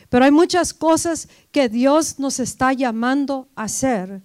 [0.08, 4.22] pero hay muchas cosas que Dios nos está llamando a hacer.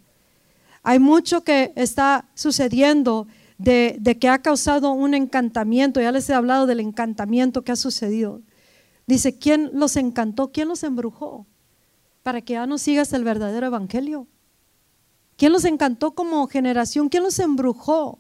[0.85, 6.01] Hay mucho que está sucediendo de, de, que ha causado un encantamiento.
[6.01, 8.43] Ya les he hablado del encantamiento que ha sucedido.
[9.09, 10.53] Dice, ¿quién los encantó?
[10.53, 11.49] ¿Quién los embrujó?
[12.23, 14.29] Para que ya no sigas el verdadero evangelio.
[15.39, 17.09] ¿Quién los encantó como generación?
[17.09, 18.19] ¿Quién los embrujó?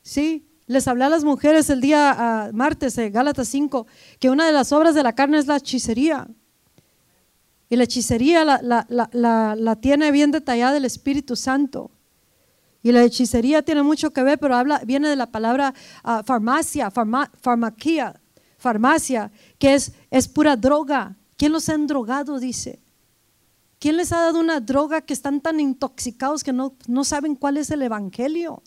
[0.00, 3.84] Sí, les hablé a las mujeres el día ah, martes de Gálatas 5
[4.20, 6.28] que una de las obras de la carne es la hechicería.
[7.68, 11.90] Y la hechicería la, tiene bien detallada el Espíritu Santo.
[12.80, 16.92] Y la hechicería tiene mucho que ver, pero habla, viene de la palabra ah, farmacia,
[16.92, 18.20] farmaquía,
[18.56, 21.16] farmacia, que es, es pura droga.
[21.36, 22.38] ¿Quién los ha endrogado?
[22.38, 22.83] Dice.
[23.84, 27.58] ¿Quién les ha dado una droga que están tan intoxicados que no, no saben cuál
[27.58, 28.62] es el Evangelio?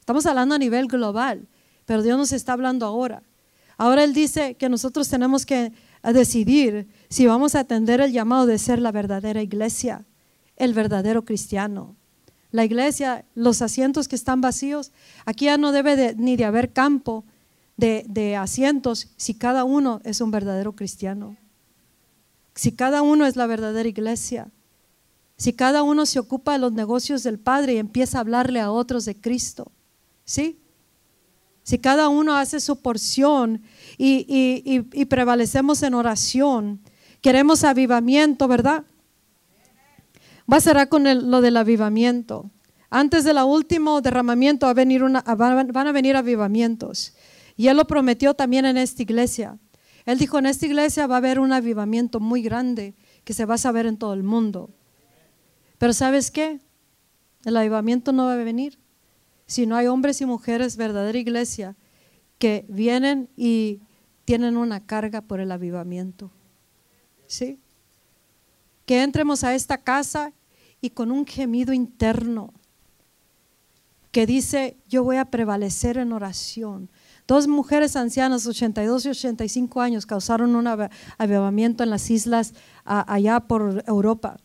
[0.00, 1.48] Estamos hablando a nivel global,
[1.86, 3.22] pero Dios nos está hablando ahora.
[3.78, 5.72] Ahora Él dice que nosotros tenemos que
[6.02, 10.04] decidir si vamos a atender el llamado de ser la verdadera iglesia,
[10.56, 11.96] el verdadero cristiano.
[12.50, 14.92] La iglesia, los asientos que están vacíos,
[15.24, 17.24] aquí ya no debe ni de haber campo
[17.78, 21.38] de, de asientos si cada uno es un verdadero cristiano
[22.54, 24.50] si cada uno es la verdadera iglesia,
[25.36, 28.70] si cada uno se ocupa de los negocios del Padre y empieza a hablarle a
[28.70, 29.72] otros de Cristo,
[30.24, 30.60] ¿sí?
[31.64, 33.62] Si cada uno hace su porción
[33.96, 36.80] y, prevalecemos en oración,
[37.22, 38.84] queremos avivamiento, ¿verdad?
[40.50, 42.50] Va a ser con lo del avivamiento.
[42.90, 47.14] Antes del último derramamiento va a venir una, van a venir avivamientos.
[47.56, 49.58] Y Él lo prometió también en esta iglesia.
[50.06, 52.94] Él dijo, en esta iglesia va a haber un avivamiento muy grande
[53.24, 54.70] que se va a saber en todo el mundo.
[55.78, 56.60] Pero ¿sabes qué?
[57.44, 58.78] El avivamiento no va a venir
[59.46, 61.76] si no hay hombres y mujeres, verdadera iglesia,
[62.38, 63.80] que vienen y
[64.24, 66.30] tienen una carga por el avivamiento.
[67.26, 67.60] ¿Sí?
[68.86, 70.32] Que entremos a esta casa
[70.80, 72.52] y con un gemido interno
[74.12, 76.90] que dice, yo voy a prevalecer en oración,
[77.26, 80.66] Dos mujeres ancianas, 82 y 85 años, causaron un
[81.18, 82.52] avivamiento en las islas
[82.84, 84.36] allá por Europa.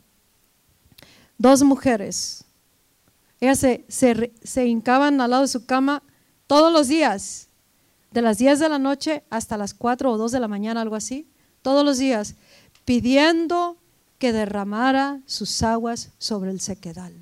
[1.37, 2.45] Dos mujeres.
[3.41, 6.03] Ellas se, se, hincaban al lado de su cama
[6.47, 7.47] todos los días,
[8.11, 10.95] de las 10 de la noche hasta las 4 o 2 de la mañana, algo
[10.95, 11.27] así,
[11.61, 12.35] todos los días,
[12.85, 13.77] pidiendo
[14.17, 17.13] que derramara sus aguas sobre el sequedal.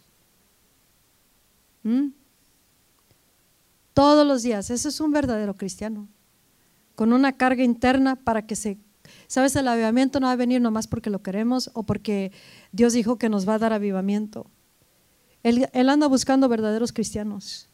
[1.83, 2.07] ¿Mm?
[3.97, 4.69] Todos los días.
[4.69, 6.07] Ese es un verdadero cristiano,
[6.93, 8.77] con una carga interna para que se...
[9.25, 9.55] ¿Sabes?
[9.55, 12.31] El avivamiento no va a venir nomás porque lo queremos o porque
[12.71, 14.51] Dios dijo que nos va a dar avivamiento.
[15.41, 17.69] Él, anda buscando verdaderos cristianos.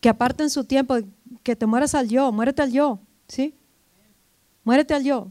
[0.00, 0.96] que aparten su tiempo,
[1.44, 3.54] que te mueras al yo, muérete al yo, ¿sí?
[4.64, 5.30] Muérete al yo.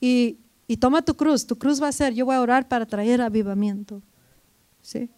[0.00, 2.84] Y, y toma tu cruz, tu cruz va a ser, yo voy a orar para
[2.84, 4.02] traer avivamiento,
[4.82, 5.08] ¿sí?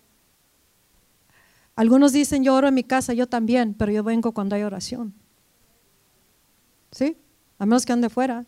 [1.77, 5.15] Algunos dicen, yo oro en mi casa, yo también, pero yo vengo cuando hay oración.
[6.91, 7.19] ¿Sí?
[7.59, 8.47] A menos que ande fuera.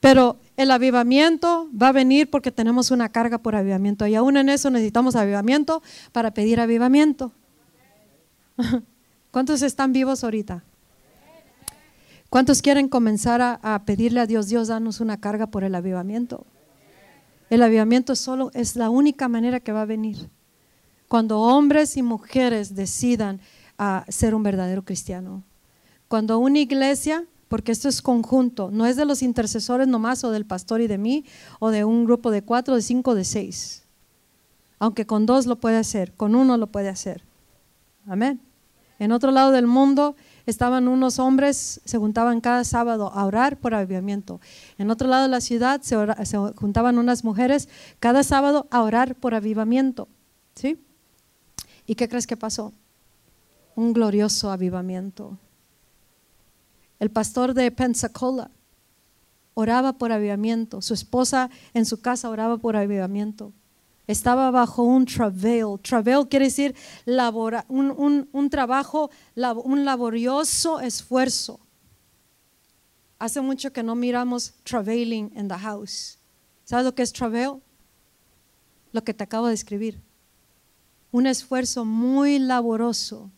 [0.00, 4.06] Pero el avivamiento va a venir porque tenemos una carga por avivamiento.
[4.06, 5.82] Y aún en eso necesitamos avivamiento
[6.12, 7.32] para pedir avivamiento.
[9.32, 10.62] ¿Cuántos están vivos ahorita?
[12.30, 16.46] ¿Cuántos quieren comenzar a, pedirle a Dios, Dios, danos una carga por el avivamiento?
[17.50, 20.28] El avivamiento solo es la única manera que va a venir.
[21.08, 23.40] Cuando hombres y mujeres decidan
[23.78, 25.42] a ser un verdadero cristiano.
[26.08, 30.46] Cuando una iglesia, porque esto es conjunto, no es de los intercesores nomás o del
[30.46, 31.24] pastor y de mí,
[31.58, 33.84] o de un grupo de cuatro, de cinco, de seis.
[34.78, 37.22] Aunque con dos lo puede hacer, con uno lo puede hacer.
[38.06, 38.40] Amén.
[38.98, 43.74] En otro lado del mundo estaban unos hombres, se juntaban cada sábado a orar por
[43.74, 44.40] avivamiento.
[44.78, 47.68] En otro lado de la ciudad se, se juntaban unas mujeres
[48.00, 50.08] cada sábado a orar por avivamiento.
[50.54, 50.78] ¿Sí?
[51.86, 52.72] ¿Y qué crees que pasó?
[53.76, 55.38] Un glorioso avivamiento.
[56.98, 58.50] El pastor de Pensacola
[59.54, 60.82] oraba por avivamiento.
[60.82, 63.52] Su esposa en su casa oraba por avivamiento.
[64.06, 65.78] Estaba bajo un travail.
[65.82, 66.74] Travail quiere decir
[67.68, 71.60] un, trabajo, un laborioso esfuerzo.
[73.18, 76.18] Hace mucho que no miramos travailing in the house.
[76.64, 77.62] ¿Sabes lo que es travail?
[78.92, 80.05] Lo que te acabo de escribir
[81.16, 83.30] un esfuerzo muy laboroso.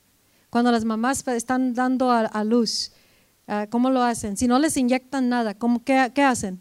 [0.51, 2.91] Cuando las mamás están dando a, luz,
[3.47, 4.37] ah, ¿cómo lo hacen?
[4.37, 6.59] Si no les inyectan nada, ¿cómo, qué, hacen?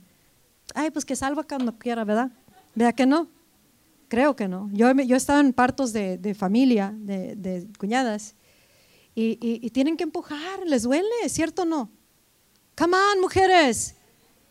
[0.76, 2.30] Ay, pues que salva cuando quiera, ¿verdad?
[2.76, 3.30] ¿Verdad que no?
[4.10, 4.70] Creo que no.
[4.74, 8.36] Yo, yo he estado en partos de, familia, de, cuñadas,
[9.16, 11.90] y, tienen que empujar, les duele, ¿cierto o no?
[12.78, 13.96] Come on, mujeres.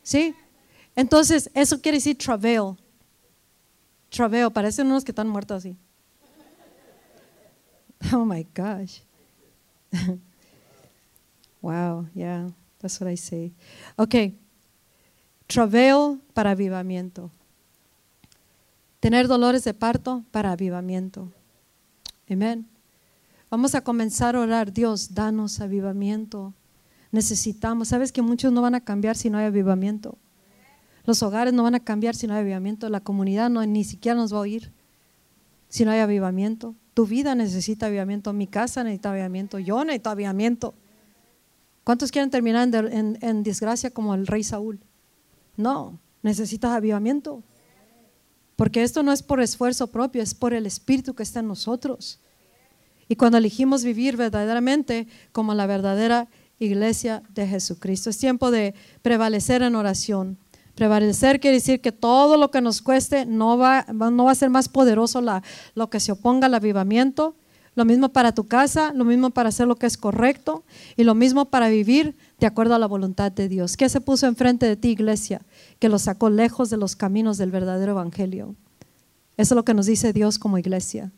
[0.03, 0.35] ¿Sí?
[0.97, 2.75] Entonces, eso quiere decir travail.
[4.09, 5.77] Travail, parecen unos que están muertos así.
[8.13, 9.03] Oh my gosh.
[11.63, 12.49] wow, yeah,
[12.81, 13.53] that's what I say.
[13.97, 14.35] Ok,
[15.47, 17.31] travail para avivamiento.
[19.01, 21.33] Tener dolores de parto para avivamiento.
[22.29, 22.67] Amén.
[23.51, 26.53] Vamos a comenzar a orar, Dios, danos avivamiento.
[27.13, 30.19] Necesitamos, sabes que muchos no van a cambiar si no hay avivamiento.
[31.05, 32.89] Los hogares no van a cambiar si no hay avivamiento.
[32.89, 34.73] La comunidad no, ni siquiera nos va a oír
[35.69, 36.75] si no hay avivamiento.
[36.97, 40.73] Tu vida necesita avivamiento, mi casa necesita avivamiento, yo necesito avivamiento.
[41.85, 44.81] ¿Cuántos quieren terminar en, desgracia como el rey Saúl?
[45.59, 47.43] No, necesitas avivamiento.
[48.57, 52.19] Porque esto no es por esfuerzo propio, es por el Espíritu que está en nosotros.
[53.09, 56.29] Y cuando elegimos vivir verdaderamente como la verdadera
[56.59, 60.39] iglesia de Jesucristo, es tiempo de prevalecer en oración.
[60.77, 64.51] Prevalecer quiere decir que todo lo que nos cueste no va, no va a ser
[64.51, 65.23] más poderoso
[65.75, 67.35] lo que se oponga al avivamiento.
[67.75, 70.65] Lo mismo para tu casa, lo mismo para hacer lo que es correcto
[70.97, 73.79] y lo mismo para vivir de acuerdo a la voluntad de Dios.
[73.79, 75.41] ¿Qué se puso enfrente de ti, iglesia?
[75.79, 78.55] Que lo sacó lejos de los caminos del verdadero evangelio.
[79.39, 81.11] Eso es lo que nos dice Dios como iglesia.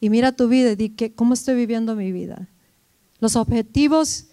[0.00, 2.48] Y mira tu vida y di que, cómo estoy viviendo mi vida.
[3.18, 4.26] Los objetivos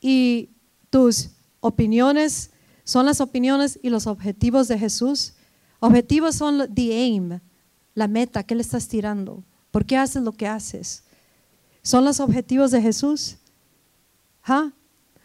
[0.00, 0.50] y
[0.90, 1.30] tus
[1.60, 2.50] opiniones
[2.86, 5.34] son las opiniones y los objetivos de Jesús.
[5.80, 7.40] Objetivos son the aim,
[7.94, 9.42] la meta, ¿qué le estás tirando?
[9.72, 11.02] ¿Por qué haces lo que haces?
[11.82, 13.38] ¿Son los objetivos de Jesús?
[14.44, 14.70] ¿Ah?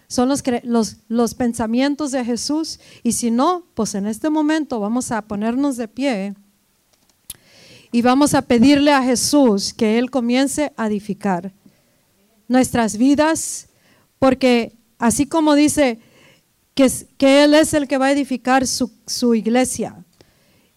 [0.07, 2.80] ¿Son los, los, los pensamientos de Jesús?
[3.03, 6.34] Y si no, pues en este momento vamos a ponernos de pie
[7.91, 11.53] y vamos a pedirle a Jesús que Él comience a edificar
[12.47, 13.68] nuestras vidas,
[14.18, 15.99] porque así como dice,
[16.74, 19.96] que, Él es el que va a edificar su, iglesia.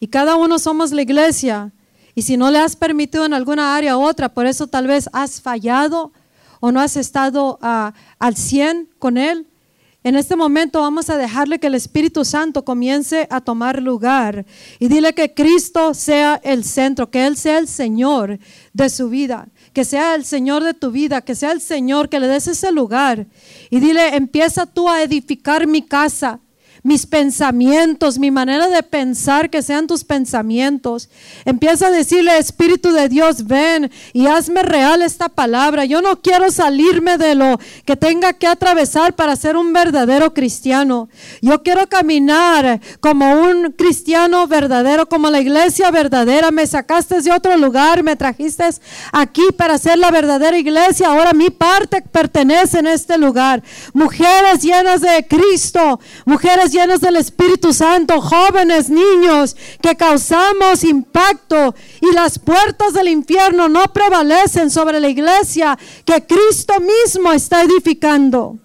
[0.01, 1.73] Y cada uno somos la iglesia.
[2.15, 5.09] Y si no le has permitido en alguna área u otra, por eso tal vez
[5.13, 6.13] has fallado
[6.61, 9.49] o no has estado ah, al 100 con Él,
[10.05, 14.45] en este momento vamos a dejarle que el Espíritu Santo comience a tomar lugar
[14.79, 18.39] y dile que Cristo sea el centro, que Él sea el Señor
[18.75, 22.21] de su vida que sea el Señor de tu vida, que sea el Señor, que
[22.21, 23.27] le des ese lugar.
[23.69, 26.41] Y dile, empieza tú a edificar mi casa,
[26.85, 31.09] mis pensamientos, mi manera de pensar, que sean tus pensamientos.
[31.47, 35.87] Empieza a decirle, Espíritu de Dios, ven y hazme real esta palabra.
[35.87, 41.09] Yo no quiero salirme de lo que tenga que atravesar para ser un verdadero cristiano.
[41.41, 46.51] Yo quiero caminar como un cristiano verdadero, como la iglesia verdadera.
[46.51, 48.65] Me sacaste de otro lugar, me trajiste
[49.11, 51.09] aquí para ser la verdadera iglesia.
[51.09, 53.63] Ahora mi parte pertenece en este lugar.
[53.95, 62.13] Mujeres llenas de Cristo, mujeres llenas del Espíritu Santo, jóvenes, niños, que causamos impacto y
[62.13, 68.59] las puertas del infierno no prevalecen sobre la iglesia que Cristo mismo está edificando.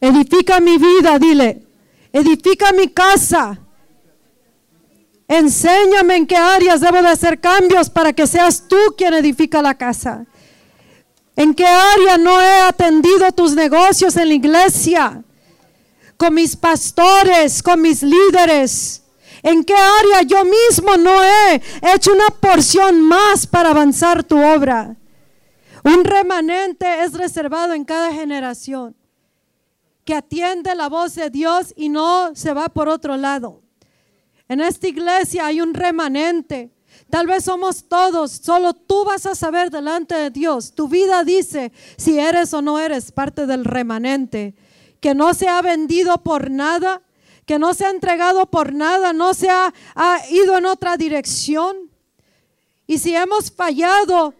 [0.00, 1.62] Edifica mi vida, dile.
[2.12, 3.58] Edifica mi casa.
[5.28, 9.74] Enséñame en qué áreas debo de hacer cambios para que seas tú quien edifica la
[9.74, 10.26] casa.
[11.36, 15.22] ¿En qué área no he atendido tus negocios en la iglesia?
[16.22, 19.02] Con mis pastores, con mis líderes.
[19.42, 21.60] ¿En qué área yo mismo no he
[21.92, 24.94] hecho una porción más para avanzar tu obra?
[25.82, 28.94] Un remanente es reservado en cada generación
[30.04, 33.60] que atiende la voz de Dios y no se va por otro lado.
[34.46, 36.70] En esta iglesia hay un remanente.
[37.10, 40.72] Tal vez somos todos, solo tú vas a saber delante de Dios.
[40.72, 44.54] Tu vida dice si eres o no eres parte del remanente,
[45.02, 47.02] que no se ha vendido por nada,
[47.44, 51.90] que no se ha entregado por nada, no se ha, ha ido en otra dirección.
[52.86, 54.32] Y si hemos fallado,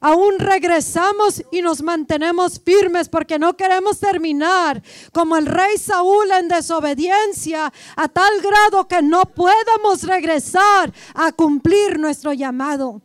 [0.00, 4.80] aún regresamos y nos mantenemos firmes porque no queremos terminar
[5.12, 11.98] como el rey Saúl en desobediencia a tal grado que no podamos regresar a cumplir
[11.98, 13.02] nuestro llamado.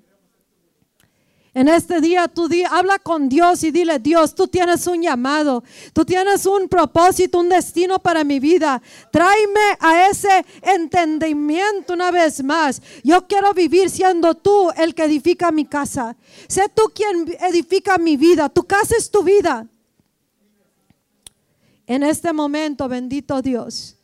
[1.53, 6.06] En este día tú habla con Dios y dile, Dios, tú tienes un llamado, tú
[6.06, 8.82] tienes un propósito, un destino para mi vida.
[9.11, 12.82] Tráeme a ese entendimiento una vez más.
[13.03, 16.15] Yo quiero vivir siendo tú el que edifica mi casa.
[16.48, 18.48] Sé tú quien edifica mi vida.
[18.48, 19.68] Tu casa es tu vida.
[21.86, 23.98] En este momento, bendito Dios,